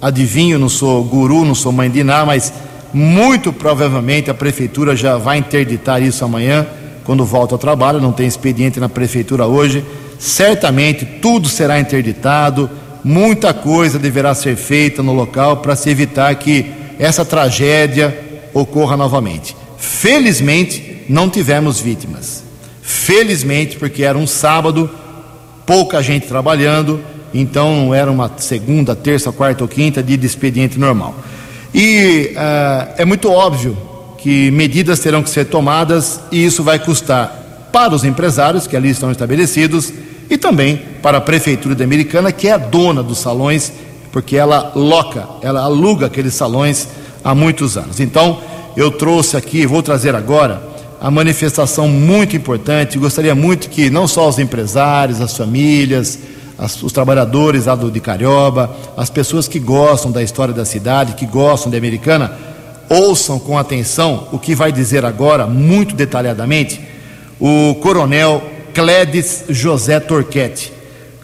adivinho, 0.00 0.58
não 0.58 0.68
sou 0.68 1.04
guru, 1.04 1.44
não 1.44 1.54
sou 1.54 1.72
mãe 1.72 1.90
de 1.90 2.02
Ná, 2.02 2.24
mas 2.24 2.52
muito 2.94 3.52
provavelmente 3.52 4.30
a 4.30 4.34
Prefeitura 4.34 4.96
já 4.96 5.18
vai 5.18 5.36
interditar 5.36 6.02
isso 6.02 6.24
amanhã, 6.24 6.66
quando 7.04 7.24
volta 7.24 7.54
ao 7.54 7.58
trabalho, 7.58 8.00
não 8.00 8.12
tem 8.12 8.26
expediente 8.26 8.80
na 8.80 8.88
Prefeitura 8.88 9.46
hoje 9.46 9.84
certamente 10.18 11.04
tudo 11.04 11.48
será 11.48 11.78
interditado, 11.78 12.68
muita 13.04 13.54
coisa 13.54 13.98
deverá 13.98 14.34
ser 14.34 14.56
feita 14.56 15.02
no 15.02 15.12
local 15.12 15.58
para 15.58 15.76
se 15.76 15.88
evitar 15.88 16.34
que 16.34 16.66
essa 16.98 17.24
tragédia 17.24 18.48
ocorra 18.52 18.96
novamente. 18.96 19.56
Felizmente, 19.78 21.04
não 21.08 21.30
tivemos 21.30 21.80
vítimas. 21.80 22.42
Felizmente, 22.82 23.76
porque 23.76 24.02
era 24.02 24.18
um 24.18 24.26
sábado, 24.26 24.90
pouca 25.64 26.02
gente 26.02 26.26
trabalhando, 26.26 27.00
então 27.32 27.76
não 27.76 27.94
era 27.94 28.10
uma 28.10 28.30
segunda, 28.38 28.96
terça, 28.96 29.30
quarta 29.30 29.62
ou 29.62 29.68
quinta 29.68 30.02
de 30.02 30.14
expediente 30.26 30.78
normal. 30.78 31.14
E 31.72 32.32
uh, 32.32 32.94
é 32.96 33.04
muito 33.04 33.30
óbvio 33.30 33.76
que 34.18 34.50
medidas 34.50 34.98
terão 34.98 35.22
que 35.22 35.30
ser 35.30 35.44
tomadas 35.44 36.20
e 36.32 36.44
isso 36.44 36.64
vai 36.64 36.78
custar 36.78 37.68
para 37.70 37.94
os 37.94 38.04
empresários 38.04 38.66
que 38.66 38.76
ali 38.76 38.90
estão 38.90 39.12
estabelecidos 39.12 39.92
e 40.30 40.36
também 40.36 40.80
para 41.02 41.18
a 41.18 41.20
Prefeitura 41.20 41.74
de 41.74 41.82
Americana, 41.82 42.30
que 42.32 42.48
é 42.48 42.52
a 42.52 42.58
dona 42.58 43.02
dos 43.02 43.18
salões, 43.18 43.72
porque 44.12 44.36
ela 44.36 44.72
loca, 44.74 45.26
ela 45.42 45.62
aluga 45.62 46.06
aqueles 46.06 46.34
salões 46.34 46.88
há 47.24 47.34
muitos 47.34 47.76
anos. 47.76 48.00
Então, 48.00 48.38
eu 48.76 48.90
trouxe 48.90 49.36
aqui, 49.36 49.66
vou 49.66 49.82
trazer 49.82 50.14
agora, 50.14 50.62
a 51.00 51.10
manifestação 51.10 51.88
muito 51.88 52.36
importante. 52.36 52.98
Gostaria 52.98 53.34
muito 53.34 53.68
que 53.68 53.90
não 53.90 54.06
só 54.06 54.28
os 54.28 54.38
empresários, 54.38 55.20
as 55.20 55.36
famílias, 55.36 56.18
as, 56.58 56.82
os 56.82 56.92
trabalhadores 56.92 57.66
lá 57.66 57.74
do, 57.74 57.90
de 57.90 58.00
Carioba, 58.00 58.74
as 58.96 59.08
pessoas 59.08 59.46
que 59.46 59.58
gostam 59.58 60.10
da 60.10 60.22
história 60.22 60.52
da 60.52 60.64
cidade, 60.64 61.14
que 61.14 61.26
gostam 61.26 61.70
de 61.70 61.76
Americana, 61.76 62.32
ouçam 62.88 63.38
com 63.38 63.56
atenção 63.56 64.28
o 64.32 64.38
que 64.38 64.54
vai 64.54 64.72
dizer 64.72 65.04
agora, 65.04 65.46
muito 65.46 65.94
detalhadamente, 65.94 66.80
o 67.38 67.76
coronel 67.76 68.42
Clédes 68.74 69.44
José 69.48 70.00
Torquete, 70.00 70.72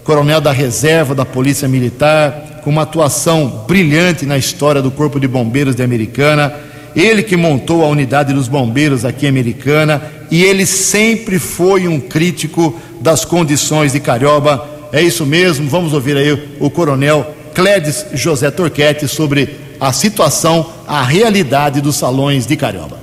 coronel 0.02 0.40
da 0.40 0.52
reserva 0.52 1.14
da 1.14 1.24
Polícia 1.24 1.68
Militar, 1.68 2.60
com 2.62 2.70
uma 2.70 2.82
atuação 2.82 3.64
brilhante 3.66 4.24
na 4.24 4.38
história 4.38 4.80
do 4.80 4.90
Corpo 4.90 5.20
de 5.20 5.28
Bombeiros 5.28 5.76
de 5.76 5.82
Americana. 5.82 6.54
Ele 6.96 7.22
que 7.22 7.36
montou 7.36 7.84
a 7.84 7.88
unidade 7.88 8.32
dos 8.32 8.48
bombeiros 8.48 9.04
aqui 9.04 9.26
em 9.26 9.28
Americana 9.28 10.02
e 10.30 10.42
ele 10.42 10.64
sempre 10.64 11.38
foi 11.38 11.88
um 11.88 12.00
crítico 12.00 12.80
das 13.00 13.24
condições 13.24 13.92
de 13.92 14.00
Carioba. 14.00 14.66
É 14.92 15.02
isso 15.02 15.26
mesmo, 15.26 15.68
vamos 15.68 15.92
ouvir 15.92 16.16
aí 16.16 16.56
o 16.60 16.70
coronel 16.70 17.34
Clédes 17.52 18.06
José 18.14 18.50
Torquete 18.50 19.06
sobre 19.06 19.56
a 19.80 19.92
situação, 19.92 20.70
a 20.86 21.02
realidade 21.02 21.80
dos 21.80 21.96
salões 21.96 22.46
de 22.46 22.56
Carioba. 22.56 22.98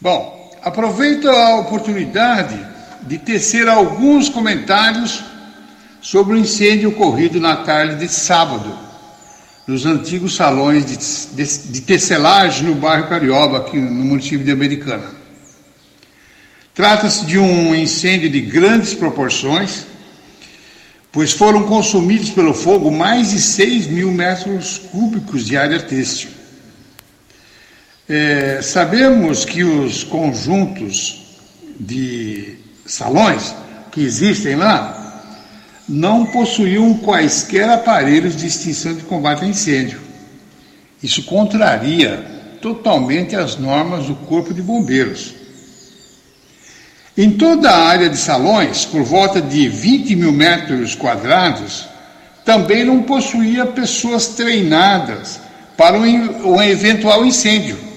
Bom, 0.00 0.39
aproveito 0.62 1.28
a 1.28 1.56
oportunidade 1.56 2.58
de 3.02 3.18
tecer 3.18 3.68
alguns 3.68 4.28
comentários 4.28 5.22
sobre 6.00 6.34
o 6.34 6.38
incêndio 6.38 6.90
ocorrido 6.90 7.40
na 7.40 7.56
tarde 7.56 7.96
de 7.96 8.08
sábado, 8.08 8.76
nos 9.66 9.86
antigos 9.86 10.34
salões 10.34 10.84
de, 10.84 10.96
de, 11.36 11.58
de 11.68 11.80
tecelagem 11.82 12.66
no 12.66 12.74
bairro 12.74 13.08
Carioba, 13.08 13.58
aqui 13.58 13.78
no 13.78 14.04
município 14.04 14.44
de 14.44 14.50
Americana. 14.50 15.20
Trata-se 16.74 17.26
de 17.26 17.38
um 17.38 17.74
incêndio 17.74 18.30
de 18.30 18.40
grandes 18.40 18.94
proporções, 18.94 19.86
pois 21.12 21.32
foram 21.32 21.64
consumidos 21.64 22.30
pelo 22.30 22.54
fogo 22.54 22.90
mais 22.90 23.30
de 23.30 23.40
6 23.40 23.88
mil 23.88 24.10
metros 24.12 24.78
cúbicos 24.90 25.44
de 25.46 25.56
área 25.56 25.80
têxtil. 25.80 26.39
É, 28.12 28.60
sabemos 28.60 29.44
que 29.44 29.62
os 29.62 30.02
conjuntos 30.02 31.38
de 31.78 32.56
salões 32.84 33.54
que 33.92 34.02
existem 34.02 34.56
lá 34.56 35.22
não 35.88 36.26
possuíam 36.26 36.92
quaisquer 36.94 37.68
aparelhos 37.68 38.34
de 38.34 38.48
extinção 38.48 38.94
de 38.94 39.02
combate 39.02 39.44
a 39.44 39.46
incêndio. 39.46 40.00
Isso 41.00 41.22
contraria 41.22 42.16
totalmente 42.60 43.36
as 43.36 43.56
normas 43.56 44.06
do 44.06 44.16
Corpo 44.16 44.52
de 44.52 44.60
Bombeiros. 44.60 45.32
Em 47.16 47.30
toda 47.30 47.70
a 47.70 47.86
área 47.86 48.10
de 48.10 48.16
salões, 48.16 48.84
por 48.84 49.04
volta 49.04 49.40
de 49.40 49.68
20 49.68 50.16
mil 50.16 50.32
metros 50.32 50.96
quadrados, 50.96 51.88
também 52.44 52.84
não 52.84 53.04
possuía 53.04 53.66
pessoas 53.66 54.26
treinadas 54.26 55.38
para 55.76 55.96
um, 55.96 56.54
um 56.56 56.60
eventual 56.60 57.24
incêndio. 57.24 57.89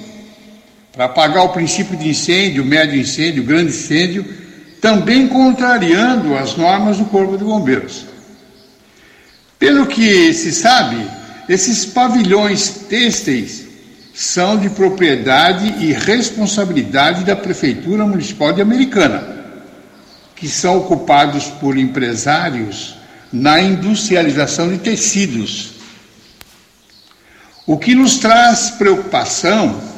Para 0.94 1.06
apagar 1.06 1.44
o 1.44 1.50
princípio 1.50 1.98
de 1.98 2.08
incêndio, 2.10 2.64
médio 2.64 3.02
incêndio, 3.02 3.44
grande 3.44 3.72
incêndio, 3.72 4.24
também 4.80 5.28
contrariando 5.28 6.38
as 6.38 6.56
normas 6.56 6.98
do 6.98 7.06
Corpo 7.06 7.36
de 7.36 7.44
Bombeiros. 7.44 8.06
Pelo 9.58 9.88
que 9.88 10.32
se 10.34 10.52
sabe, 10.52 10.98
esses 11.50 11.84
pavilhões 11.84 12.70
têxteis 12.88 13.66
são 14.14 14.56
de 14.56 14.70
propriedade 14.70 15.84
e 15.84 15.94
responsabilidade 15.94 17.24
da 17.24 17.36
Prefeitura 17.36 18.06
Municipal 18.06 18.54
de 18.54 18.62
Americana, 18.62 19.46
que 20.36 20.48
são 20.48 20.78
ocupados 20.78 21.46
por 21.46 21.76
empresários 21.76 22.96
na 23.32 23.60
industrialização 23.60 24.70
de 24.70 24.78
tecidos. 24.78 25.72
O 27.66 27.80
que 27.80 27.96
nos 27.96 28.18
traz 28.18 28.70
preocupação 28.70 29.93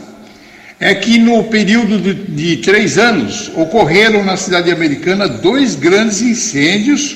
é 0.79 0.93
que 0.93 1.17
no 1.17 1.43
período 1.45 1.99
de, 1.99 2.13
de 2.13 2.57
três 2.57 2.97
anos 2.97 3.51
ocorreram 3.55 4.23
na 4.23 4.35
cidade 4.35 4.71
americana 4.71 5.27
dois 5.27 5.75
grandes 5.75 6.21
incêndios 6.21 7.15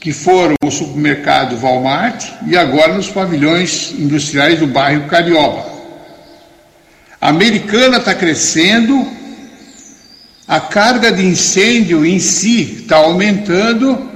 que 0.00 0.12
foram 0.12 0.54
o 0.62 0.70
supermercado 0.70 1.56
Walmart 1.56 2.24
e 2.46 2.56
agora 2.56 2.94
nos 2.94 3.08
pavilhões 3.08 3.92
industriais 3.98 4.58
do 4.58 4.66
bairro 4.66 5.08
Carioba. 5.08 5.66
A 7.20 7.30
americana 7.30 7.96
está 7.96 8.14
crescendo, 8.14 9.04
a 10.46 10.60
carga 10.60 11.10
de 11.10 11.24
incêndio 11.24 12.06
em 12.06 12.20
si 12.20 12.82
está 12.82 12.98
aumentando, 12.98 14.08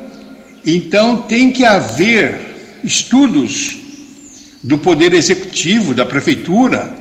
então 0.65 1.23
tem 1.23 1.51
que 1.51 1.65
haver 1.65 2.39
estudos 2.85 3.79
do 4.63 4.79
Poder 4.79 5.13
Executivo, 5.13 5.93
da 5.93 6.07
Prefeitura, 6.07 7.00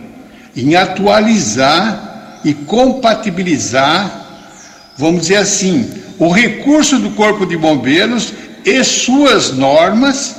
em 0.62 0.76
atualizar 0.76 2.40
e 2.44 2.54
compatibilizar, 2.54 4.28
vamos 4.98 5.22
dizer 5.24 5.38
assim, 5.38 5.90
o 6.18 6.30
recurso 6.30 7.00
do 7.00 7.12
Corpo 7.12 7.46
de 7.46 7.58
Bombeiros 7.58 8.34
e 8.66 8.84
suas 8.84 9.52
normas 9.52 10.36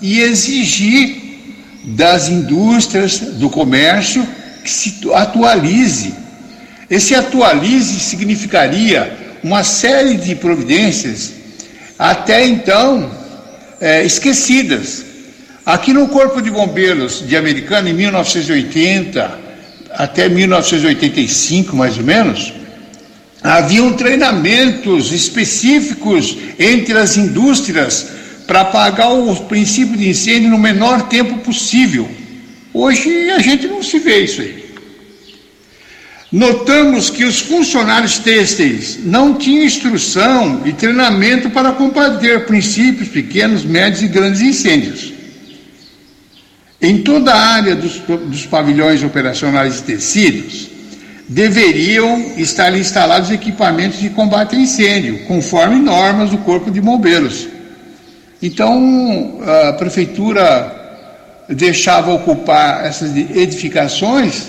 e 0.00 0.20
exigir 0.20 1.28
das 1.84 2.28
indústrias, 2.28 3.18
do 3.18 3.48
comércio, 3.48 4.26
que 4.62 4.70
se 4.70 5.00
atualize. 5.12 6.14
Esse 6.90 7.14
atualize 7.14 8.00
significaria 8.00 9.38
uma 9.42 9.64
série 9.64 10.16
de 10.16 10.34
providências 10.34 11.32
até 11.98 12.46
então 12.46 13.10
é, 13.80 14.04
esquecidas. 14.04 15.04
Aqui 15.68 15.92
no 15.92 16.08
Corpo 16.08 16.40
de 16.40 16.50
Bombeiros 16.50 17.22
de 17.28 17.36
Americana, 17.36 17.90
em 17.90 17.92
1980 17.92 19.38
até 19.90 20.26
1985, 20.26 21.76
mais 21.76 21.98
ou 21.98 22.04
menos, 22.04 22.54
haviam 23.42 23.92
treinamentos 23.92 25.12
específicos 25.12 26.38
entre 26.58 26.96
as 26.96 27.18
indústrias 27.18 28.06
para 28.46 28.62
apagar 28.62 29.12
o 29.12 29.36
princípio 29.44 29.94
de 29.94 30.08
incêndio 30.08 30.48
no 30.48 30.56
menor 30.56 31.02
tempo 31.02 31.36
possível. 31.40 32.08
Hoje 32.72 33.28
a 33.28 33.38
gente 33.38 33.66
não 33.66 33.82
se 33.82 33.98
vê 33.98 34.20
isso 34.20 34.40
aí. 34.40 34.64
Notamos 36.32 37.10
que 37.10 37.26
os 37.26 37.40
funcionários 37.40 38.18
têxteis 38.18 39.00
não 39.04 39.34
tinham 39.34 39.66
instrução 39.66 40.62
e 40.64 40.72
treinamento 40.72 41.50
para 41.50 41.72
combater 41.72 42.46
princípios 42.46 43.10
pequenos, 43.10 43.66
médios 43.66 44.00
e 44.00 44.08
grandes 44.08 44.40
incêndios. 44.40 45.17
Em 46.80 46.98
toda 47.02 47.32
a 47.32 47.46
área 47.54 47.74
dos, 47.74 47.98
dos 47.98 48.46
pavilhões 48.46 49.02
operacionais 49.02 49.76
de 49.76 49.82
tecidos, 49.82 50.70
deveriam 51.28 52.34
estar 52.36 52.76
instalados 52.76 53.30
equipamentos 53.30 53.98
de 53.98 54.10
combate 54.10 54.56
a 54.56 54.58
incêndio, 54.58 55.24
conforme 55.26 55.76
normas 55.76 56.30
do 56.30 56.38
Corpo 56.38 56.70
de 56.70 56.80
Bombeiros. 56.80 57.48
Então, 58.40 59.40
a 59.68 59.72
prefeitura 59.72 60.74
deixava 61.48 62.12
ocupar 62.12 62.86
essas 62.86 63.14
edificações 63.16 64.46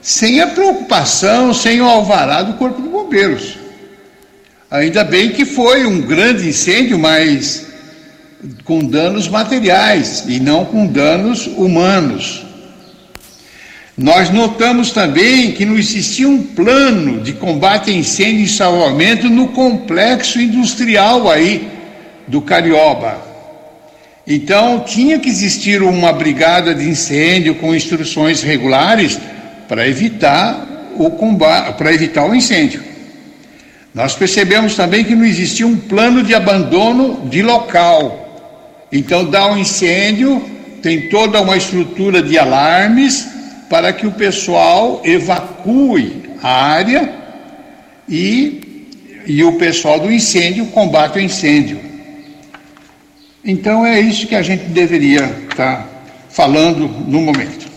sem 0.00 0.40
a 0.40 0.46
preocupação, 0.46 1.52
sem 1.52 1.80
o 1.80 1.84
alvará 1.84 2.42
do 2.42 2.54
Corpo 2.54 2.80
de 2.80 2.88
Bombeiros. 2.88 3.58
Ainda 4.70 5.04
bem 5.04 5.30
que 5.30 5.44
foi 5.44 5.84
um 5.84 6.00
grande 6.00 6.48
incêndio, 6.48 6.98
mas 6.98 7.66
com 8.64 8.78
danos 8.80 9.28
materiais 9.28 10.24
e 10.26 10.40
não 10.40 10.64
com 10.64 10.86
danos 10.86 11.46
humanos. 11.46 12.44
Nós 13.96 14.30
notamos 14.30 14.92
também 14.92 15.52
que 15.52 15.66
não 15.66 15.76
existia 15.76 16.26
um 16.26 16.42
plano 16.42 17.20
de 17.20 17.34
combate 17.34 17.90
a 17.90 17.94
incêndio 17.94 18.44
e 18.44 18.48
salvamento 18.48 19.28
no 19.28 19.48
complexo 19.48 20.40
industrial 20.40 21.30
aí 21.30 21.68
do 22.26 22.40
Carioba. 22.40 23.18
Então, 24.26 24.80
tinha 24.80 25.18
que 25.18 25.28
existir 25.28 25.82
uma 25.82 26.12
brigada 26.12 26.74
de 26.74 26.88
incêndio 26.88 27.56
com 27.56 27.74
instruções 27.74 28.42
regulares 28.42 29.18
para 29.68 29.86
evitar 29.86 30.66
o 30.96 31.10
combate, 31.10 31.76
para 31.76 31.92
evitar 31.92 32.24
o 32.24 32.34
incêndio. 32.34 32.82
Nós 33.92 34.14
percebemos 34.14 34.76
também 34.76 35.04
que 35.04 35.14
não 35.14 35.24
existia 35.24 35.66
um 35.66 35.76
plano 35.76 36.22
de 36.22 36.34
abandono 36.34 37.28
de 37.28 37.42
local. 37.42 38.29
Então, 38.92 39.24
dá 39.24 39.46
um 39.46 39.58
incêndio, 39.58 40.42
tem 40.82 41.08
toda 41.08 41.40
uma 41.40 41.56
estrutura 41.56 42.22
de 42.22 42.38
alarmes 42.38 43.26
para 43.68 43.92
que 43.92 44.06
o 44.06 44.12
pessoal 44.12 45.00
evacue 45.04 46.22
a 46.42 46.50
área 46.50 47.14
e, 48.08 48.88
e 49.26 49.44
o 49.44 49.52
pessoal 49.52 50.00
do 50.00 50.12
incêndio 50.12 50.66
combate 50.66 51.18
o 51.18 51.20
incêndio. 51.20 51.78
Então 53.44 53.86
é 53.86 54.00
isso 54.00 54.26
que 54.26 54.34
a 54.34 54.42
gente 54.42 54.64
deveria 54.64 55.24
estar 55.48 55.76
tá 55.76 55.88
falando 56.28 56.88
no 57.06 57.20
momento. 57.20 57.70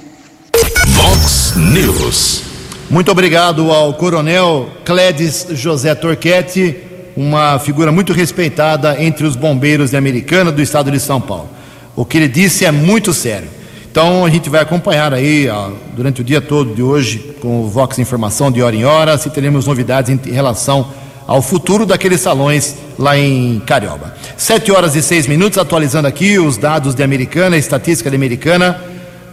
Vox 0.87 1.53
News. 1.55 2.43
Muito 2.89 3.11
obrigado 3.11 3.71
ao 3.71 3.93
Coronel 3.93 4.69
Clédes 4.83 5.47
José 5.51 5.95
Torquete, 5.95 6.75
uma 7.15 7.59
figura 7.59 7.91
muito 7.91 8.13
respeitada 8.13 9.01
entre 9.01 9.25
os 9.25 9.35
bombeiros 9.35 9.91
de 9.91 9.97
Americana 9.97 10.51
do 10.51 10.61
estado 10.61 10.91
de 10.91 10.99
São 10.99 11.21
Paulo. 11.21 11.49
O 11.95 12.05
que 12.05 12.17
ele 12.17 12.27
disse 12.27 12.65
é 12.65 12.71
muito 12.71 13.13
sério. 13.13 13.47
Então 13.91 14.25
a 14.25 14.29
gente 14.29 14.49
vai 14.49 14.61
acompanhar 14.61 15.13
aí 15.13 15.47
ó, 15.47 15.69
durante 15.95 16.21
o 16.21 16.23
dia 16.23 16.41
todo 16.41 16.73
de 16.73 16.81
hoje 16.81 17.35
com 17.39 17.61
o 17.61 17.67
Vox 17.67 17.99
Informação 17.99 18.51
de 18.51 18.61
hora 18.61 18.75
em 18.75 18.83
hora, 18.83 19.17
se 19.17 19.29
teremos 19.29 19.67
novidades 19.67 20.09
em 20.09 20.31
relação 20.31 20.87
ao 21.27 21.41
futuro 21.41 21.85
daqueles 21.85 22.19
salões 22.19 22.75
lá 22.97 23.17
em 23.17 23.61
Carioba. 23.65 24.15
Sete 24.35 24.71
horas 24.71 24.95
e 24.95 25.01
seis 25.01 25.27
minutos, 25.27 25.57
atualizando 25.57 26.07
aqui 26.07 26.39
os 26.39 26.57
dados 26.57 26.95
de 26.95 27.03
Americana, 27.03 27.55
estatística 27.55 28.09
de 28.09 28.15
Americana 28.15 28.81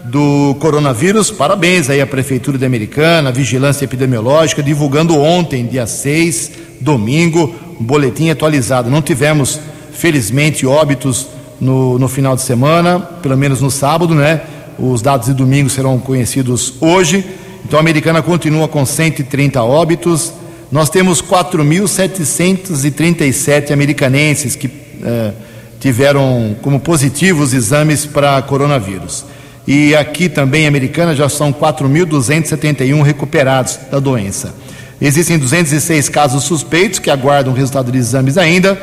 do 0.04 0.56
coronavírus. 0.60 1.30
Parabéns 1.30 1.88
aí 1.88 2.00
à 2.00 2.06
Prefeitura 2.06 2.58
de 2.58 2.64
Americana, 2.64 3.32
Vigilância 3.32 3.84
Epidemiológica, 3.84 4.62
divulgando 4.62 5.18
ontem, 5.18 5.66
dia 5.66 5.86
6, 5.86 6.52
domingo, 6.80 7.54
boletim 7.80 8.30
atualizado. 8.30 8.90
Não 8.90 9.00
tivemos, 9.00 9.58
felizmente, 9.92 10.66
óbitos 10.66 11.28
no, 11.60 11.98
no 11.98 12.08
final 12.08 12.36
de 12.36 12.42
semana, 12.42 13.00
pelo 13.00 13.36
menos 13.36 13.60
no 13.60 13.70
sábado, 13.70 14.14
né? 14.14 14.40
Os 14.78 15.02
dados 15.02 15.26
de 15.26 15.34
domingo 15.34 15.68
serão 15.68 15.98
conhecidos 15.98 16.74
hoje. 16.80 17.24
Então 17.64 17.76
a 17.78 17.82
Americana 17.82 18.22
continua 18.22 18.68
com 18.68 18.86
130 18.86 19.62
óbitos, 19.62 20.32
nós 20.72 20.88
temos 20.88 21.20
4.737 21.20 23.72
americanenses 23.72 24.56
que 24.56 24.70
eh, 25.02 25.32
tiveram 25.80 26.54
como 26.62 26.78
positivos 26.78 27.52
exames 27.52 28.06
para 28.06 28.40
coronavírus. 28.42 29.24
E 29.66 29.94
aqui 29.94 30.28
também, 30.28 30.66
americana, 30.66 31.14
já 31.14 31.28
são 31.28 31.52
4.271 31.52 33.02
recuperados 33.02 33.78
da 33.90 33.98
doença. 33.98 34.54
Existem 35.00 35.38
206 35.38 36.08
casos 36.08 36.44
suspeitos 36.44 36.98
que 36.98 37.10
aguardam 37.10 37.52
o 37.52 37.56
resultado 37.56 37.90
de 37.90 37.98
exames 37.98 38.36
ainda. 38.36 38.80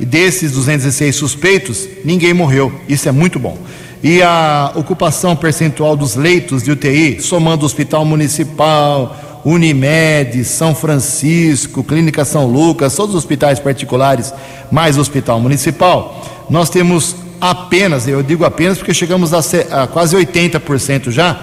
e 0.00 0.04
desses 0.04 0.52
216 0.52 1.14
suspeitos, 1.14 1.86
ninguém 2.04 2.32
morreu. 2.32 2.72
Isso 2.88 3.08
é 3.08 3.12
muito 3.12 3.38
bom. 3.38 3.58
E 4.02 4.22
a 4.22 4.72
ocupação 4.74 5.36
percentual 5.36 5.94
dos 5.94 6.16
leitos 6.16 6.62
de 6.62 6.70
UTI, 6.70 7.20
somando 7.20 7.66
Hospital 7.66 8.04
Municipal, 8.06 9.42
Unimed, 9.44 10.42
São 10.44 10.74
Francisco, 10.74 11.84
Clínica 11.84 12.24
São 12.24 12.46
Lucas, 12.46 12.94
todos 12.94 13.14
os 13.14 13.18
hospitais 13.18 13.58
particulares, 13.58 14.32
mais 14.70 14.96
Hospital 14.96 15.38
Municipal, 15.38 16.46
nós 16.48 16.70
temos 16.70 17.14
apenas, 17.40 18.08
eu 18.08 18.22
digo 18.22 18.44
apenas 18.44 18.78
porque 18.78 18.94
chegamos 18.94 19.32
a, 19.32 19.40
a 19.82 19.86
quase 19.86 20.16
80% 20.16 21.10
já 21.10 21.38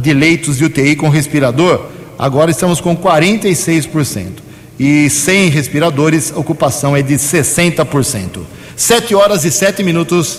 de 0.00 0.12
leitos 0.12 0.58
de 0.58 0.64
UTI 0.64 0.96
com 0.96 1.08
respirador, 1.08 1.86
agora 2.22 2.52
estamos 2.52 2.80
com 2.80 2.96
46%. 2.96 4.28
E 4.78 5.10
sem 5.10 5.50
respiradores, 5.50 6.32
a 6.32 6.38
ocupação 6.38 6.96
é 6.96 7.02
de 7.02 7.14
60%. 7.14 8.42
7 8.76 9.14
horas 9.16 9.44
e 9.44 9.50
7 9.50 9.82
minutos. 9.82 10.38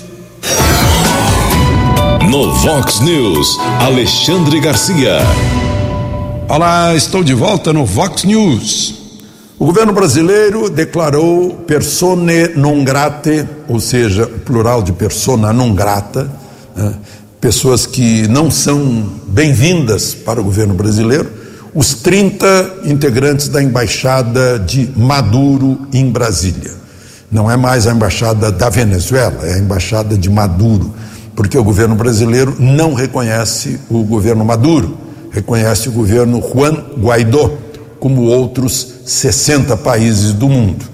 No 2.29 2.53
Vox 2.53 3.01
News, 3.01 3.59
Alexandre 3.81 4.61
Garcia. 4.61 5.17
Olá, 6.47 6.95
estou 6.95 7.21
de 7.21 7.33
volta 7.33 7.73
no 7.73 7.85
Vox 7.85 8.23
News. 8.23 8.95
O 9.59 9.65
governo 9.65 9.91
brasileiro 9.91 10.69
declarou 10.69 11.53
persone 11.67 12.47
non 12.55 12.85
grate, 12.85 13.45
ou 13.67 13.81
seja, 13.81 14.25
plural 14.25 14.81
de 14.81 14.93
persona 14.93 15.51
non 15.51 15.75
grata, 15.75 16.31
né, 16.75 16.95
pessoas 17.41 17.85
que 17.85 18.25
não 18.29 18.49
são 18.49 19.05
bem-vindas 19.27 20.13
para 20.13 20.39
o 20.39 20.43
governo 20.43 20.73
brasileiro, 20.73 21.42
os 21.73 21.93
30 21.95 22.81
integrantes 22.85 23.47
da 23.47 23.61
embaixada 23.61 24.59
de 24.59 24.91
Maduro 24.95 25.87
em 25.93 26.09
Brasília. 26.09 26.71
Não 27.31 27.49
é 27.49 27.57
mais 27.57 27.87
a 27.87 27.91
embaixada 27.91 28.51
da 28.51 28.69
Venezuela, 28.69 29.45
é 29.47 29.55
a 29.55 29.59
embaixada 29.59 30.17
de 30.17 30.29
Maduro 30.29 30.93
porque 31.35 31.57
o 31.57 31.63
governo 31.63 31.95
brasileiro 31.95 32.55
não 32.59 32.93
reconhece 32.93 33.79
o 33.89 34.03
governo 34.03 34.45
Maduro, 34.45 34.97
reconhece 35.31 35.89
o 35.89 35.91
governo 35.91 36.41
Juan 36.41 36.83
Guaidó, 36.97 37.51
como 37.99 38.23
outros 38.23 38.95
60 39.05 39.77
países 39.77 40.33
do 40.33 40.47
mundo. 40.47 40.85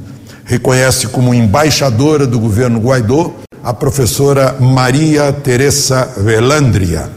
Reconhece 0.45 1.07
como 1.07 1.33
embaixadora 1.33 2.25
do 2.25 2.39
governo 2.39 2.79
Guaidó 2.79 3.33
a 3.63 3.73
professora 3.73 4.55
Maria 4.59 5.33
Teresa 5.33 6.07
Velandria. 6.17 7.09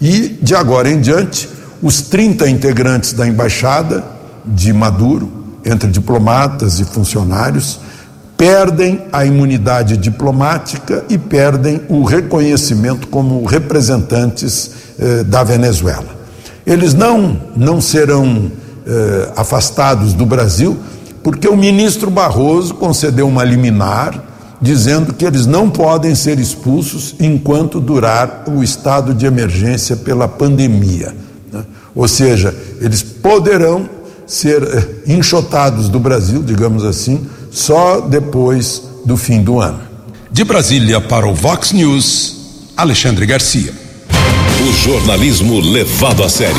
E, 0.00 0.36
de 0.42 0.54
agora 0.54 0.90
em 0.90 1.00
diante, 1.00 1.48
os 1.84 2.00
30 2.00 2.48
integrantes 2.48 3.12
da 3.12 3.28
embaixada 3.28 4.02
de 4.42 4.72
Maduro, 4.72 5.30
entre 5.62 5.90
diplomatas 5.90 6.80
e 6.80 6.84
funcionários, 6.86 7.78
perdem 8.38 9.02
a 9.12 9.26
imunidade 9.26 9.98
diplomática 9.98 11.04
e 11.10 11.18
perdem 11.18 11.82
o 11.90 12.02
reconhecimento 12.02 13.06
como 13.08 13.44
representantes 13.44 14.70
eh, 14.98 15.24
da 15.24 15.44
Venezuela. 15.44 16.06
Eles 16.64 16.94
não, 16.94 17.38
não 17.54 17.82
serão 17.82 18.50
eh, 18.86 19.32
afastados 19.36 20.14
do 20.14 20.24
Brasil, 20.24 20.78
porque 21.22 21.46
o 21.46 21.56
ministro 21.56 22.10
Barroso 22.10 22.72
concedeu 22.76 23.28
uma 23.28 23.44
liminar 23.44 24.24
dizendo 24.58 25.12
que 25.12 25.26
eles 25.26 25.44
não 25.44 25.68
podem 25.68 26.14
ser 26.14 26.38
expulsos 26.38 27.14
enquanto 27.20 27.78
durar 27.78 28.44
o 28.48 28.64
estado 28.64 29.12
de 29.12 29.26
emergência 29.26 29.96
pela 29.96 30.26
pandemia. 30.26 31.14
Ou 31.94 32.08
seja, 32.08 32.54
eles 32.80 33.02
poderão 33.02 33.88
ser 34.26 34.62
eh, 34.62 35.12
enxotados 35.12 35.88
do 35.88 36.00
Brasil, 36.00 36.42
digamos 36.42 36.84
assim, 36.84 37.26
só 37.50 38.00
depois 38.00 38.82
do 39.04 39.16
fim 39.16 39.42
do 39.42 39.60
ano. 39.60 39.80
De 40.30 40.42
Brasília 40.42 41.00
para 41.00 41.26
o 41.26 41.34
Vox 41.34 41.72
News, 41.72 42.36
Alexandre 42.76 43.26
Garcia. 43.26 43.72
O 44.66 44.72
jornalismo 44.72 45.60
levado 45.60 46.24
a 46.24 46.28
sério. 46.28 46.56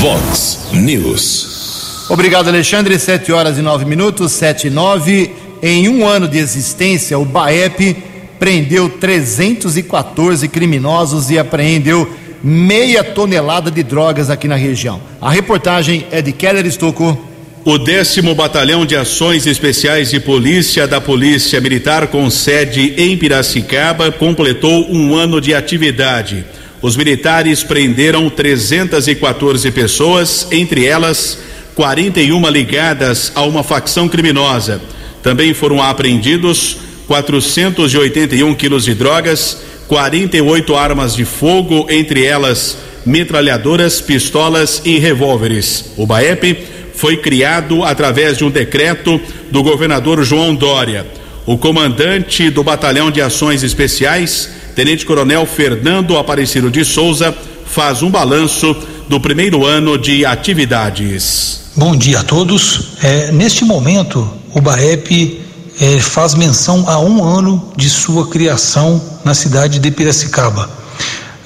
Vox 0.00 0.58
News. 0.72 2.06
Obrigado, 2.08 2.48
Alexandre. 2.48 2.98
Sete 2.98 3.32
horas 3.32 3.56
e 3.58 3.62
nove 3.62 3.84
minutos, 3.84 4.32
sete 4.32 4.66
e 4.66 4.70
nove. 4.70 5.34
Em 5.62 5.88
um 5.88 6.06
ano 6.06 6.28
de 6.28 6.38
existência, 6.38 7.18
o 7.18 7.24
BAEP 7.24 7.96
prendeu 8.38 8.90
314 8.90 10.46
criminosos 10.48 11.30
e 11.30 11.38
apreendeu 11.38 12.06
meia 12.44 13.02
tonelada 13.02 13.70
de 13.70 13.82
drogas 13.82 14.28
aqui 14.28 14.46
na 14.46 14.54
região. 14.54 15.00
A 15.18 15.30
reportagem 15.30 16.06
é 16.10 16.20
de 16.20 16.30
Keller 16.30 16.66
Estocco. 16.66 17.18
O 17.64 17.78
décimo 17.78 18.34
Batalhão 18.34 18.84
de 18.84 18.94
Ações 18.94 19.46
Especiais 19.46 20.10
de 20.10 20.20
Polícia 20.20 20.86
da 20.86 21.00
Polícia 21.00 21.58
Militar, 21.58 22.08
com 22.08 22.28
sede 22.28 22.92
em 22.98 23.16
Piracicaba, 23.16 24.12
completou 24.12 24.92
um 24.92 25.14
ano 25.14 25.40
de 25.40 25.54
atividade. 25.54 26.44
Os 26.82 26.98
militares 26.98 27.62
prenderam 27.62 28.28
314 28.28 29.70
pessoas, 29.70 30.46
entre 30.52 30.84
elas 30.84 31.38
41 31.74 32.46
ligadas 32.50 33.32
a 33.34 33.42
uma 33.42 33.62
facção 33.62 34.06
criminosa. 34.06 34.82
Também 35.22 35.54
foram 35.54 35.82
apreendidos 35.82 36.76
481 37.06 38.54
quilos 38.54 38.84
de 38.84 38.94
drogas, 38.94 39.62
48 39.94 40.74
armas 40.74 41.14
de 41.14 41.24
fogo, 41.24 41.86
entre 41.88 42.24
elas 42.24 42.76
metralhadoras, 43.06 44.00
pistolas 44.00 44.82
e 44.84 44.98
revólveres. 44.98 45.92
O 45.96 46.04
BAEP 46.04 46.66
foi 46.96 47.18
criado 47.18 47.84
através 47.84 48.36
de 48.36 48.44
um 48.44 48.50
decreto 48.50 49.20
do 49.52 49.62
governador 49.62 50.24
João 50.24 50.52
Dória. 50.52 51.06
O 51.46 51.56
comandante 51.56 52.50
do 52.50 52.64
Batalhão 52.64 53.08
de 53.08 53.22
Ações 53.22 53.62
Especiais, 53.62 54.50
Tenente 54.74 55.06
Coronel 55.06 55.46
Fernando 55.46 56.18
Aparecido 56.18 56.72
de 56.72 56.84
Souza, 56.84 57.32
faz 57.64 58.02
um 58.02 58.10
balanço 58.10 58.76
do 59.08 59.20
primeiro 59.20 59.64
ano 59.64 59.96
de 59.96 60.26
atividades. 60.26 61.70
Bom 61.76 61.94
dia 61.94 62.18
a 62.18 62.24
todos. 62.24 62.96
É, 63.00 63.30
neste 63.30 63.64
momento, 63.64 64.28
o 64.52 64.60
BAEP 64.60 65.43
é, 65.80 65.98
faz 66.00 66.34
menção 66.34 66.84
a 66.88 66.98
um 66.98 67.24
ano 67.24 67.72
de 67.76 67.90
sua 67.90 68.28
criação 68.28 69.00
na 69.24 69.34
cidade 69.34 69.78
de 69.78 69.90
Piracicaba. 69.90 70.68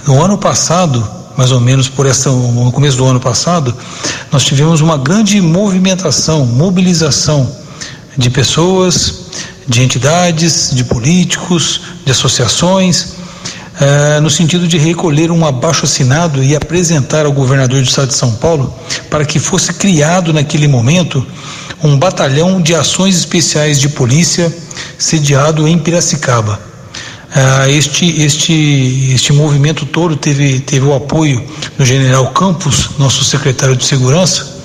No 0.06 0.22
ano 0.22 0.38
passado, 0.38 1.06
mais 1.36 1.52
ou 1.52 1.60
menos 1.60 1.88
por 1.88 2.06
essa, 2.06 2.30
no 2.30 2.72
começo 2.72 2.96
do 2.96 3.04
ano 3.04 3.20
passado, 3.20 3.74
nós 4.32 4.44
tivemos 4.44 4.80
uma 4.80 4.98
grande 4.98 5.40
movimentação, 5.40 6.44
mobilização 6.44 7.50
de 8.16 8.28
pessoas, 8.28 9.26
de 9.66 9.82
entidades, 9.82 10.70
de 10.72 10.82
políticos, 10.84 11.80
de 12.04 12.10
associações, 12.10 13.17
eh, 13.80 14.20
no 14.20 14.28
sentido 14.28 14.66
de 14.66 14.76
recolher 14.76 15.30
um 15.30 15.46
abaixo 15.46 15.84
assinado 15.84 16.42
e 16.42 16.56
apresentar 16.56 17.26
ao 17.26 17.32
governador 17.32 17.80
do 17.80 17.86
estado 17.86 18.08
de 18.08 18.14
São 18.14 18.34
Paulo 18.34 18.74
para 19.08 19.24
que 19.24 19.38
fosse 19.38 19.72
criado 19.72 20.32
naquele 20.32 20.66
momento 20.66 21.24
um 21.82 21.96
batalhão 21.96 22.60
de 22.60 22.74
ações 22.74 23.16
especiais 23.16 23.78
de 23.78 23.88
polícia 23.88 24.52
sediado 24.98 25.68
em 25.68 25.78
Piracicaba. 25.78 26.60
Ah, 27.32 27.68
este, 27.68 28.22
este, 28.22 29.12
este 29.14 29.32
movimento 29.32 29.86
todo 29.86 30.16
teve, 30.16 30.60
teve 30.60 30.84
o 30.84 30.94
apoio 30.94 31.44
do 31.76 31.84
general 31.84 32.32
Campos, 32.32 32.90
nosso 32.98 33.22
secretário 33.22 33.76
de 33.76 33.84
Segurança, 33.84 34.56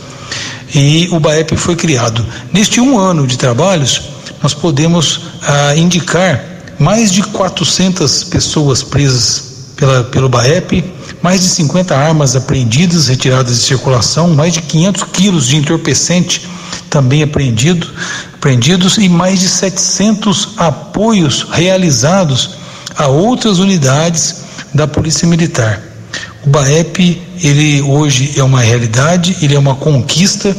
e 0.74 1.08
o 1.12 1.20
BAEP 1.20 1.56
foi 1.56 1.76
criado. 1.76 2.26
Neste 2.52 2.80
um 2.82 2.98
ano 2.98 3.28
de 3.28 3.38
trabalhos, 3.38 4.02
nós 4.42 4.54
podemos 4.54 5.22
ah, 5.44 5.76
indicar 5.76 6.53
mais 6.80 7.12
de 7.12 7.24
400 7.24 8.24
pessoas 8.26 8.84
presas 8.84 9.54
pela, 9.76 10.04
pelo 10.06 10.30
BAEP, 10.30 10.84
mais 11.22 11.42
de 11.42 11.48
50 11.48 11.96
armas 11.96 12.36
apreendidas, 12.36 13.08
retiradas 13.08 13.58
de 13.58 13.64
circulação, 13.64 14.30
mais 14.30 14.54
de 14.54 14.62
500 14.62 15.04
quilos 15.12 15.48
de 15.48 15.56
entorpecente 15.58 16.48
também 16.90 17.24
apreendido, 17.24 17.88
apreendidos 18.36 18.98
e 18.98 19.10
mais 19.10 19.40
de 19.40 19.48
700 19.48 20.50
apoios 20.58 21.48
realizados 21.50 22.52
a 22.96 23.08
outras 23.08 23.60
unidades 23.60 24.44
da 24.74 24.88
Polícia 24.88 25.28
Militar. 25.28 25.82
O 26.46 26.50
BAEP, 26.50 27.22
ele 27.42 27.82
hoje 27.82 28.34
é 28.38 28.44
uma 28.44 28.60
realidade, 28.60 29.38
ele 29.42 29.56
é 29.56 29.60
uma 29.60 29.76
conquista. 29.76 30.56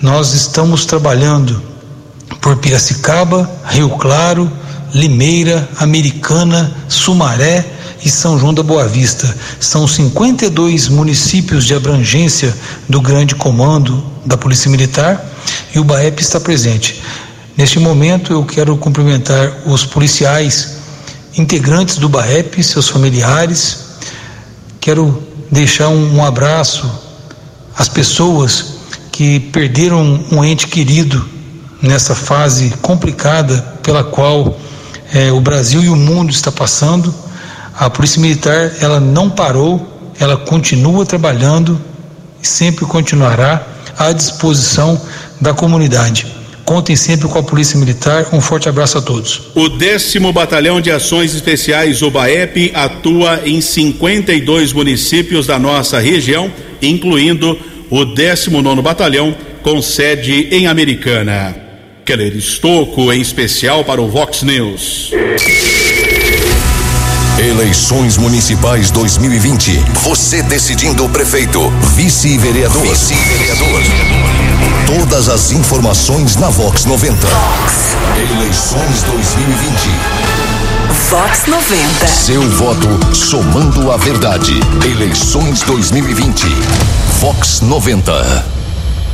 Nós 0.00 0.32
estamos 0.32 0.84
trabalhando 0.84 1.62
por 2.40 2.56
Piracicaba, 2.56 3.48
Rio 3.66 3.90
Claro, 3.90 4.50
Limeira, 4.94 5.68
Americana, 5.78 6.74
Sumaré 6.88 7.64
e 8.04 8.10
São 8.10 8.38
João 8.38 8.54
da 8.54 8.62
Boa 8.62 8.86
Vista. 8.86 9.34
São 9.58 9.86
52 9.86 10.88
municípios 10.88 11.64
de 11.64 11.74
abrangência 11.74 12.54
do 12.88 13.00
grande 13.00 13.34
comando 13.34 14.04
da 14.24 14.36
Polícia 14.36 14.70
Militar 14.70 15.24
e 15.74 15.78
o 15.78 15.84
BAEP 15.84 16.20
está 16.20 16.38
presente. 16.40 17.02
Neste 17.56 17.78
momento, 17.78 18.32
eu 18.32 18.44
quero 18.44 18.76
cumprimentar 18.76 19.62
os 19.66 19.84
policiais 19.84 20.76
integrantes 21.36 21.96
do 21.96 22.08
BAEP, 22.08 22.62
seus 22.62 22.88
familiares. 22.88 23.98
Quero 24.80 25.22
deixar 25.50 25.88
um, 25.88 26.24
abraço 26.24 26.90
às 27.76 27.88
pessoas 27.88 28.76
que 29.10 29.40
perderam 29.40 30.24
um 30.30 30.44
ente 30.44 30.66
querido 30.66 31.26
nessa 31.80 32.14
fase 32.14 32.70
complicada 32.82 33.58
pela 33.82 34.04
qual 34.04 34.58
é, 35.12 35.30
o 35.32 35.40
Brasil 35.40 35.82
e 35.82 35.88
o 35.88 35.96
mundo 35.96 36.30
está 36.30 36.50
passando. 36.50 37.14
A 37.74 37.90
Polícia 37.90 38.20
Militar 38.20 38.72
ela 38.80 38.98
não 38.98 39.28
parou, 39.28 40.14
ela 40.18 40.36
continua 40.36 41.04
trabalhando 41.04 41.80
e 42.42 42.46
sempre 42.46 42.84
continuará 42.86 43.66
à 43.98 44.12
disposição 44.12 45.00
da 45.40 45.52
comunidade. 45.52 46.26
Contem 46.64 46.96
sempre 46.96 47.28
com 47.28 47.38
a 47.38 47.42
Polícia 47.42 47.78
Militar. 47.78 48.26
Um 48.32 48.40
forte 48.40 48.68
abraço 48.68 48.98
a 48.98 49.02
todos. 49.02 49.42
O 49.54 49.68
décimo 49.68 50.32
Batalhão 50.32 50.80
de 50.80 50.90
Ações 50.90 51.32
Especiais, 51.32 52.02
o 52.02 52.10
BAEP, 52.10 52.72
atua 52.74 53.42
em 53.44 53.60
52 53.60 54.72
municípios 54.72 55.46
da 55.46 55.60
nossa 55.60 56.00
região, 56.00 56.50
incluindo 56.82 57.56
o 57.88 58.04
19 58.04 58.82
Batalhão, 58.82 59.34
com 59.62 59.80
sede 59.80 60.48
em 60.50 60.66
Americana. 60.66 61.65
Keller 62.06 62.36
Estocco, 62.36 63.12
em 63.12 63.20
especial 63.20 63.84
para 63.84 64.00
o 64.00 64.08
Vox 64.08 64.44
News. 64.44 65.10
Eleições 67.36 68.16
Municipais 68.16 68.92
2020. 68.92 69.72
Você 70.04 70.40
decidindo 70.44 71.04
o 71.04 71.08
prefeito, 71.08 71.68
vice-vereador. 71.96 72.80
Vice-vereador. 72.80 73.82
Todas 74.86 75.28
as 75.28 75.50
informações 75.50 76.36
na 76.36 76.48
Vox 76.48 76.84
90. 76.84 77.26
Eleições 78.36 79.02
2020. 79.02 79.74
Vox 81.10 81.46
90. 81.48 82.06
Seu 82.06 82.42
voto 82.50 83.16
somando 83.16 83.90
a 83.90 83.96
verdade. 83.96 84.52
Eleições 84.88 85.62
2020. 85.62 86.46
Vox 87.20 87.62
90. 87.62 88.55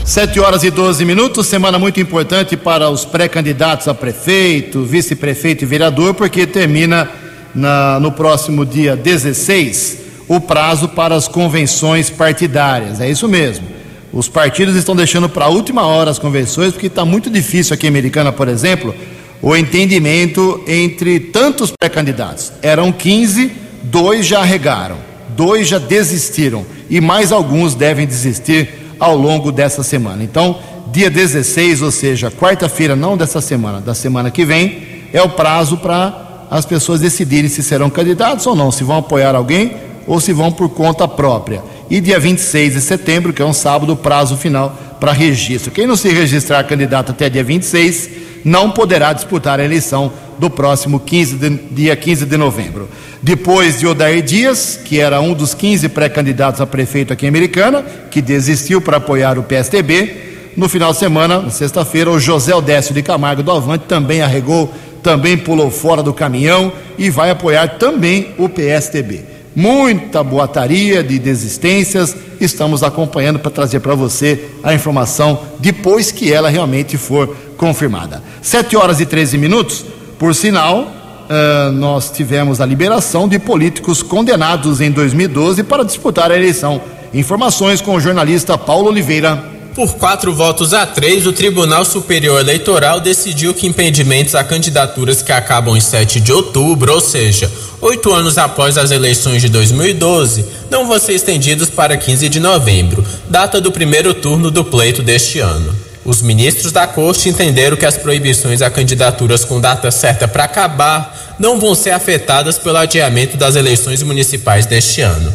Sete 0.05 0.41
horas 0.41 0.65
e 0.65 0.71
12 0.71 1.05
minutos, 1.05 1.47
semana 1.47 1.79
muito 1.79 2.01
importante 2.01 2.57
para 2.57 2.91
os 2.91 3.05
pré-candidatos 3.05 3.87
a 3.87 3.95
prefeito, 3.95 4.83
vice-prefeito 4.83 5.63
e 5.63 5.67
vereador, 5.67 6.13
porque 6.13 6.45
termina 6.45 7.09
na, 7.55 8.01
no 8.01 8.11
próximo 8.11 8.67
dia 8.67 8.97
16 8.97 9.99
o 10.27 10.41
prazo 10.41 10.89
para 10.89 11.15
as 11.15 11.29
convenções 11.29 12.11
partidárias. 12.11 13.01
É 13.01 13.09
isso 13.09 13.29
mesmo. 13.29 13.65
Os 14.13 14.29
partidos 14.29 14.75
estão 14.75 14.97
deixando 14.97 15.29
para 15.29 15.45
a 15.45 15.49
última 15.49 15.87
hora 15.87 16.11
as 16.11 16.19
convenções, 16.19 16.73
porque 16.73 16.89
está 16.89 17.05
muito 17.05 17.31
difícil 17.31 17.73
aqui 17.73 17.87
em 17.87 17.91
Americana, 17.91 18.33
por 18.33 18.49
exemplo, 18.49 18.93
o 19.41 19.57
entendimento 19.57 20.63
entre 20.67 21.21
tantos 21.21 21.73
pré-candidatos. 21.79 22.53
Eram 22.61 22.91
15, 22.91 23.53
dois 23.85 24.27
já 24.27 24.43
regaram, 24.43 24.97
dois 25.29 25.69
já 25.69 25.79
desistiram 25.79 26.67
e 26.91 27.01
mais 27.01 27.31
alguns 27.31 27.77
devem 27.77 28.05
desistir 28.05 28.82
ao 29.03 29.17
longo 29.17 29.51
dessa 29.51 29.83
semana. 29.83 30.23
Então, 30.23 30.57
dia 30.93 31.11
16, 31.11 31.83
ou 31.83 31.91
seja, 31.91 32.31
quarta-feira, 32.31 32.95
não 32.95 33.17
dessa 33.17 33.41
semana, 33.41 33.81
da 33.81 33.95
semana 33.95 34.31
que 34.31 34.45
vem, 34.45 35.03
é 35.13 35.21
o 35.21 35.29
prazo 35.29 35.77
para 35.79 36.47
as 36.49 36.65
pessoas 36.65 37.01
decidirem 37.01 37.51
se 37.51 37.65
serão 37.65 37.91
candidatos 37.91 38.47
ou 38.47 38.55
não, 38.55 38.71
se 38.71 38.85
vão 38.85 38.99
apoiar 38.99 39.35
alguém 39.35 39.75
ou 40.07 40.21
se 40.21 40.33
vão 40.33 40.53
por 40.53 40.69
conta 40.69 41.09
própria. 41.09 41.65
E 41.91 42.01
dia 42.01 42.21
26 42.21 42.75
de 42.75 42.81
setembro, 42.81 43.33
que 43.33 43.43
é 43.43 43.45
um 43.45 43.53
sábado, 43.53 43.93
o 43.93 43.97
prazo 43.97 44.37
final 44.37 44.79
para 45.01 45.11
registro. 45.11 45.73
Quem 45.73 45.85
não 45.85 45.97
se 45.97 46.09
registrar 46.09 46.63
candidato 46.63 47.11
até 47.11 47.29
dia 47.29 47.43
26 47.43 48.09
não 48.45 48.71
poderá 48.71 49.13
disputar 49.13 49.61
a 49.61 49.65
eleição 49.65 50.13
do 50.39 50.51
próximo 50.51 50.99
15 50.99 51.37
de, 51.37 51.51
dia 51.71 51.97
15 51.97 52.27
de 52.27 52.37
novembro. 52.37 52.89
Depois 53.23 53.79
de 53.79 53.87
Odair 53.87 54.23
Dias, 54.23 54.79
que 54.85 54.99
era 54.99 55.21
um 55.21 55.35
dos 55.35 55.55
15 55.55 55.89
pré-candidatos 55.91 56.61
a 56.61 56.67
prefeito 56.67 57.13
aqui 57.13 57.27
em 57.27 57.29
Americana, 57.29 57.85
que 58.11 58.21
desistiu 58.21 58.81
para 58.81 58.97
apoiar 58.97 59.39
o 59.39 59.43
PSDB, 59.43 60.33
no 60.57 60.69
final 60.69 60.93
de 60.93 60.99
semana, 60.99 61.49
sexta-feira, 61.49 62.11
o 62.11 62.21
José 62.21 62.55
Odécio 62.55 62.95
de 62.95 63.03
Camargo 63.03 63.43
do 63.43 63.51
Avante 63.51 63.87
também 63.87 64.21
arregou, 64.21 64.71
também 65.03 65.37
pulou 65.37 65.71
fora 65.71 66.03
do 66.03 66.13
caminhão 66.13 66.73
e 66.99 67.09
vai 67.09 67.31
apoiar 67.31 67.79
também 67.79 68.35
o 68.37 68.51
PSDB. 68.51 69.25
Muita 69.57 70.23
boataria 70.23 71.03
de 71.03 71.19
desistências, 71.19 72.15
estamos 72.41 72.83
acompanhando 72.83 73.39
para 73.39 73.51
trazer 73.51 73.81
para 73.81 73.95
você 73.95 74.47
a 74.63 74.75
informação 74.75 75.41
depois 75.59 76.11
que 76.11 76.33
ela 76.33 76.51
realmente 76.51 76.99
for 76.99 77.35
confirmada. 77.63 78.21
7 78.43 78.77
horas 78.77 78.99
e 78.99 79.07
13 79.07 79.39
minutos, 79.39 79.85
por 80.19 80.35
sinal, 80.35 80.81
uh, 80.81 81.71
nós 81.71 82.11
tivemos 82.11 82.61
a 82.61 82.67
liberação 82.67 83.29
de 83.29 83.39
políticos 83.39 84.03
condenados 84.03 84.81
em 84.81 84.91
2012 84.91 85.63
para 85.63 85.85
disputar 85.85 86.33
a 86.33 86.37
eleição. 86.37 86.81
Informações 87.15 87.81
com 87.81 87.95
o 87.95 88.01
jornalista 88.01 88.59
Paulo 88.59 88.89
Oliveira. 88.89 89.41
Por 89.77 89.95
quatro 89.95 90.35
votos 90.35 90.75
a 90.75 90.85
três, 90.85 91.25
o 91.25 91.33
Tribunal 91.33 91.85
Superior 91.85 92.41
Eleitoral 92.41 93.01
decidiu 93.01 93.55
que 93.55 93.69
impedimentos 93.69 94.35
a 94.35 94.43
candidaturas 94.43 95.23
que 95.23 95.31
acabam 95.31 95.77
em 95.77 95.81
7 95.81 96.19
de 96.19 96.33
outubro, 96.33 96.93
ou 96.93 97.01
seja, 97.01 97.49
oito 97.81 98.13
anos 98.13 98.39
após 98.39 98.77
as 98.77 98.91
eleições 98.91 99.41
de 99.41 99.49
2012, 99.49 100.45
não 100.69 100.89
vão 100.89 100.99
ser 100.99 101.13
estendidos 101.13 101.71
para 101.71 101.97
15 101.97 102.29
de 102.29 102.41
novembro, 102.41 103.05
data 103.31 103.61
do 103.61 103.71
primeiro 103.71 104.13
turno 104.13 104.51
do 104.51 104.65
pleito 104.65 105.01
deste 105.01 105.39
ano. 105.39 105.92
Os 106.05 106.21
ministros 106.21 106.73
da 106.73 106.87
corte 106.87 107.29
entenderam 107.29 107.77
que 107.77 107.87
as 107.87 107.97
proibições 107.97 108.61
a 108.61 108.69
candidaturas 108.69 109.45
com 109.45 109.61
data 109.61 109.91
certa 109.91 110.27
para 110.27 110.45
acabar 110.45 111.37
não 111.39 111.61
vão 111.61 111.75
ser 111.75 111.91
afetadas 111.91 112.59
pelo 112.59 112.79
adiamento 112.79 113.37
das 113.37 113.55
eleições 113.55 114.03
municipais 114.03 114.67
deste 114.67 115.01
ano. 115.01 115.33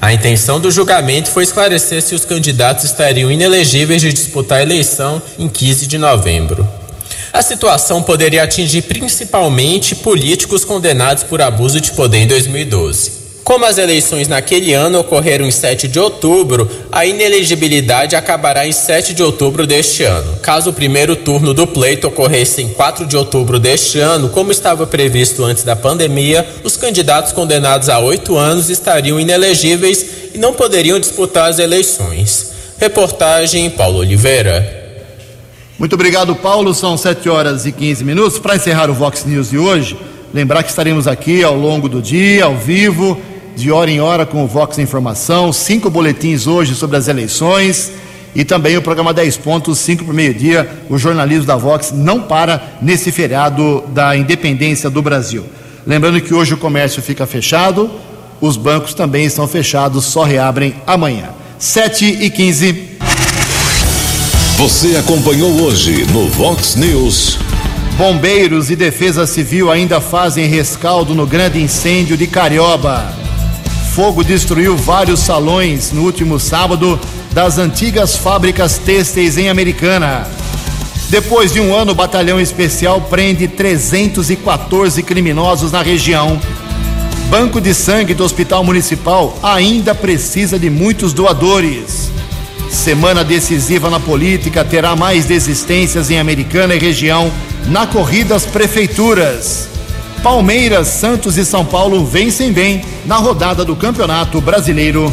A 0.00 0.12
intenção 0.12 0.58
do 0.58 0.72
julgamento 0.72 1.30
foi 1.30 1.44
esclarecer 1.44 2.02
se 2.02 2.16
os 2.16 2.24
candidatos 2.24 2.84
estariam 2.84 3.30
inelegíveis 3.30 4.02
de 4.02 4.12
disputar 4.12 4.58
a 4.58 4.62
eleição 4.62 5.22
em 5.38 5.48
15 5.48 5.86
de 5.86 5.96
novembro. 5.96 6.68
A 7.32 7.40
situação 7.40 8.02
poderia 8.02 8.42
atingir 8.42 8.82
principalmente 8.82 9.94
políticos 9.94 10.64
condenados 10.64 11.22
por 11.22 11.40
abuso 11.40 11.80
de 11.80 11.92
poder 11.92 12.18
em 12.18 12.26
2012. 12.26 13.21
Como 13.44 13.64
as 13.64 13.76
eleições 13.76 14.28
naquele 14.28 14.72
ano 14.72 15.00
ocorreram 15.00 15.44
em 15.44 15.50
7 15.50 15.88
de 15.88 15.98
outubro, 15.98 16.68
a 16.92 17.04
inelegibilidade 17.04 18.14
acabará 18.14 18.66
em 18.66 18.72
7 18.72 19.12
de 19.14 19.22
outubro 19.22 19.66
deste 19.66 20.04
ano. 20.04 20.36
Caso 20.40 20.70
o 20.70 20.72
primeiro 20.72 21.16
turno 21.16 21.52
do 21.52 21.66
pleito 21.66 22.06
ocorresse 22.06 22.62
em 22.62 22.68
4 22.68 23.04
de 23.04 23.16
outubro 23.16 23.58
deste 23.58 23.98
ano, 23.98 24.28
como 24.28 24.52
estava 24.52 24.86
previsto 24.86 25.44
antes 25.44 25.64
da 25.64 25.74
pandemia, 25.74 26.46
os 26.62 26.76
candidatos 26.76 27.32
condenados 27.32 27.88
a 27.88 27.98
oito 27.98 28.36
anos 28.36 28.70
estariam 28.70 29.18
inelegíveis 29.18 30.06
e 30.32 30.38
não 30.38 30.54
poderiam 30.54 31.00
disputar 31.00 31.50
as 31.50 31.58
eleições. 31.58 32.52
Reportagem 32.78 33.68
Paulo 33.70 33.98
Oliveira. 33.98 34.80
Muito 35.78 35.94
obrigado, 35.94 36.36
Paulo. 36.36 36.72
São 36.72 36.96
7 36.96 37.28
horas 37.28 37.66
e 37.66 37.72
15 37.72 38.04
minutos. 38.04 38.38
Para 38.38 38.54
encerrar 38.54 38.88
o 38.88 38.94
Vox 38.94 39.24
News 39.24 39.50
de 39.50 39.58
hoje, 39.58 39.96
lembrar 40.32 40.62
que 40.62 40.70
estaremos 40.70 41.08
aqui 41.08 41.42
ao 41.42 41.56
longo 41.56 41.88
do 41.88 42.00
dia, 42.00 42.44
ao 42.44 42.56
vivo 42.56 43.20
de 43.56 43.70
hora 43.70 43.90
em 43.90 44.00
hora 44.00 44.24
com 44.26 44.44
o 44.44 44.46
Vox 44.46 44.78
Informação, 44.78 45.52
cinco 45.52 45.90
boletins 45.90 46.46
hoje 46.46 46.74
sobre 46.74 46.96
as 46.96 47.08
eleições 47.08 47.92
e 48.34 48.44
também 48.44 48.76
o 48.76 48.82
programa 48.82 49.12
10 49.12 49.36
pontos, 49.38 49.78
5 49.78 50.04
por 50.04 50.14
meio-dia. 50.14 50.68
O 50.88 50.96
jornalismo 50.96 51.44
da 51.44 51.56
Vox 51.56 51.92
não 51.92 52.20
para 52.20 52.78
nesse 52.80 53.12
feriado 53.12 53.84
da 53.88 54.16
independência 54.16 54.88
do 54.88 55.02
Brasil. 55.02 55.44
Lembrando 55.86 56.20
que 56.20 56.32
hoje 56.32 56.54
o 56.54 56.56
comércio 56.56 57.02
fica 57.02 57.26
fechado, 57.26 57.90
os 58.40 58.56
bancos 58.56 58.94
também 58.94 59.24
estão 59.24 59.46
fechados, 59.46 60.04
só 60.04 60.22
reabrem 60.22 60.74
amanhã. 60.86 61.30
7 61.58 62.04
e 62.04 62.30
15. 62.30 62.92
Você 64.56 64.96
acompanhou 64.96 65.50
hoje 65.62 66.06
no 66.06 66.28
Vox 66.28 66.74
News. 66.76 67.38
Bombeiros 67.96 68.70
e 68.70 68.76
Defesa 68.76 69.26
Civil 69.26 69.70
ainda 69.70 70.00
fazem 70.00 70.46
rescaldo 70.46 71.14
no 71.14 71.26
grande 71.26 71.60
incêndio 71.60 72.16
de 72.16 72.26
Carioba. 72.26 73.21
Fogo 73.94 74.24
destruiu 74.24 74.74
vários 74.74 75.20
salões 75.20 75.92
no 75.92 76.02
último 76.04 76.40
sábado 76.40 76.98
das 77.30 77.58
antigas 77.58 78.16
fábricas 78.16 78.78
têxteis 78.78 79.36
em 79.36 79.50
Americana. 79.50 80.26
Depois 81.10 81.52
de 81.52 81.60
um 81.60 81.76
ano, 81.76 81.92
o 81.92 81.94
batalhão 81.94 82.40
especial 82.40 83.02
prende 83.02 83.46
314 83.46 85.02
criminosos 85.02 85.70
na 85.72 85.82
região. 85.82 86.40
Banco 87.28 87.60
de 87.60 87.74
sangue 87.74 88.14
do 88.14 88.24
Hospital 88.24 88.64
Municipal 88.64 89.36
ainda 89.42 89.94
precisa 89.94 90.58
de 90.58 90.70
muitos 90.70 91.12
doadores. 91.12 92.10
Semana 92.70 93.22
decisiva 93.22 93.90
na 93.90 94.00
política 94.00 94.64
terá 94.64 94.96
mais 94.96 95.26
desistências 95.26 96.10
em 96.10 96.18
Americana 96.18 96.74
e 96.74 96.78
região 96.78 97.30
na 97.68 97.86
corrida 97.86 98.34
às 98.34 98.46
prefeituras. 98.46 99.71
Palmeiras, 100.22 100.86
Santos 100.86 101.36
e 101.36 101.44
São 101.44 101.64
Paulo 101.64 102.06
vencem 102.06 102.52
bem 102.52 102.84
na 103.04 103.16
rodada 103.16 103.64
do 103.64 103.74
Campeonato 103.74 104.40
Brasileiro. 104.40 105.12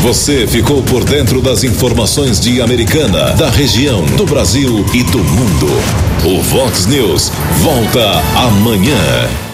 Você 0.00 0.46
ficou 0.46 0.82
por 0.82 1.02
dentro 1.02 1.42
das 1.42 1.64
informações 1.64 2.38
de 2.38 2.60
Americana, 2.60 3.30
da 3.32 3.50
região, 3.50 4.04
do 4.16 4.24
Brasil 4.26 4.84
e 4.94 5.02
do 5.02 5.18
mundo. 5.18 5.66
O 6.24 6.40
Vox 6.42 6.86
News 6.86 7.32
volta 7.62 8.22
amanhã. 8.36 9.53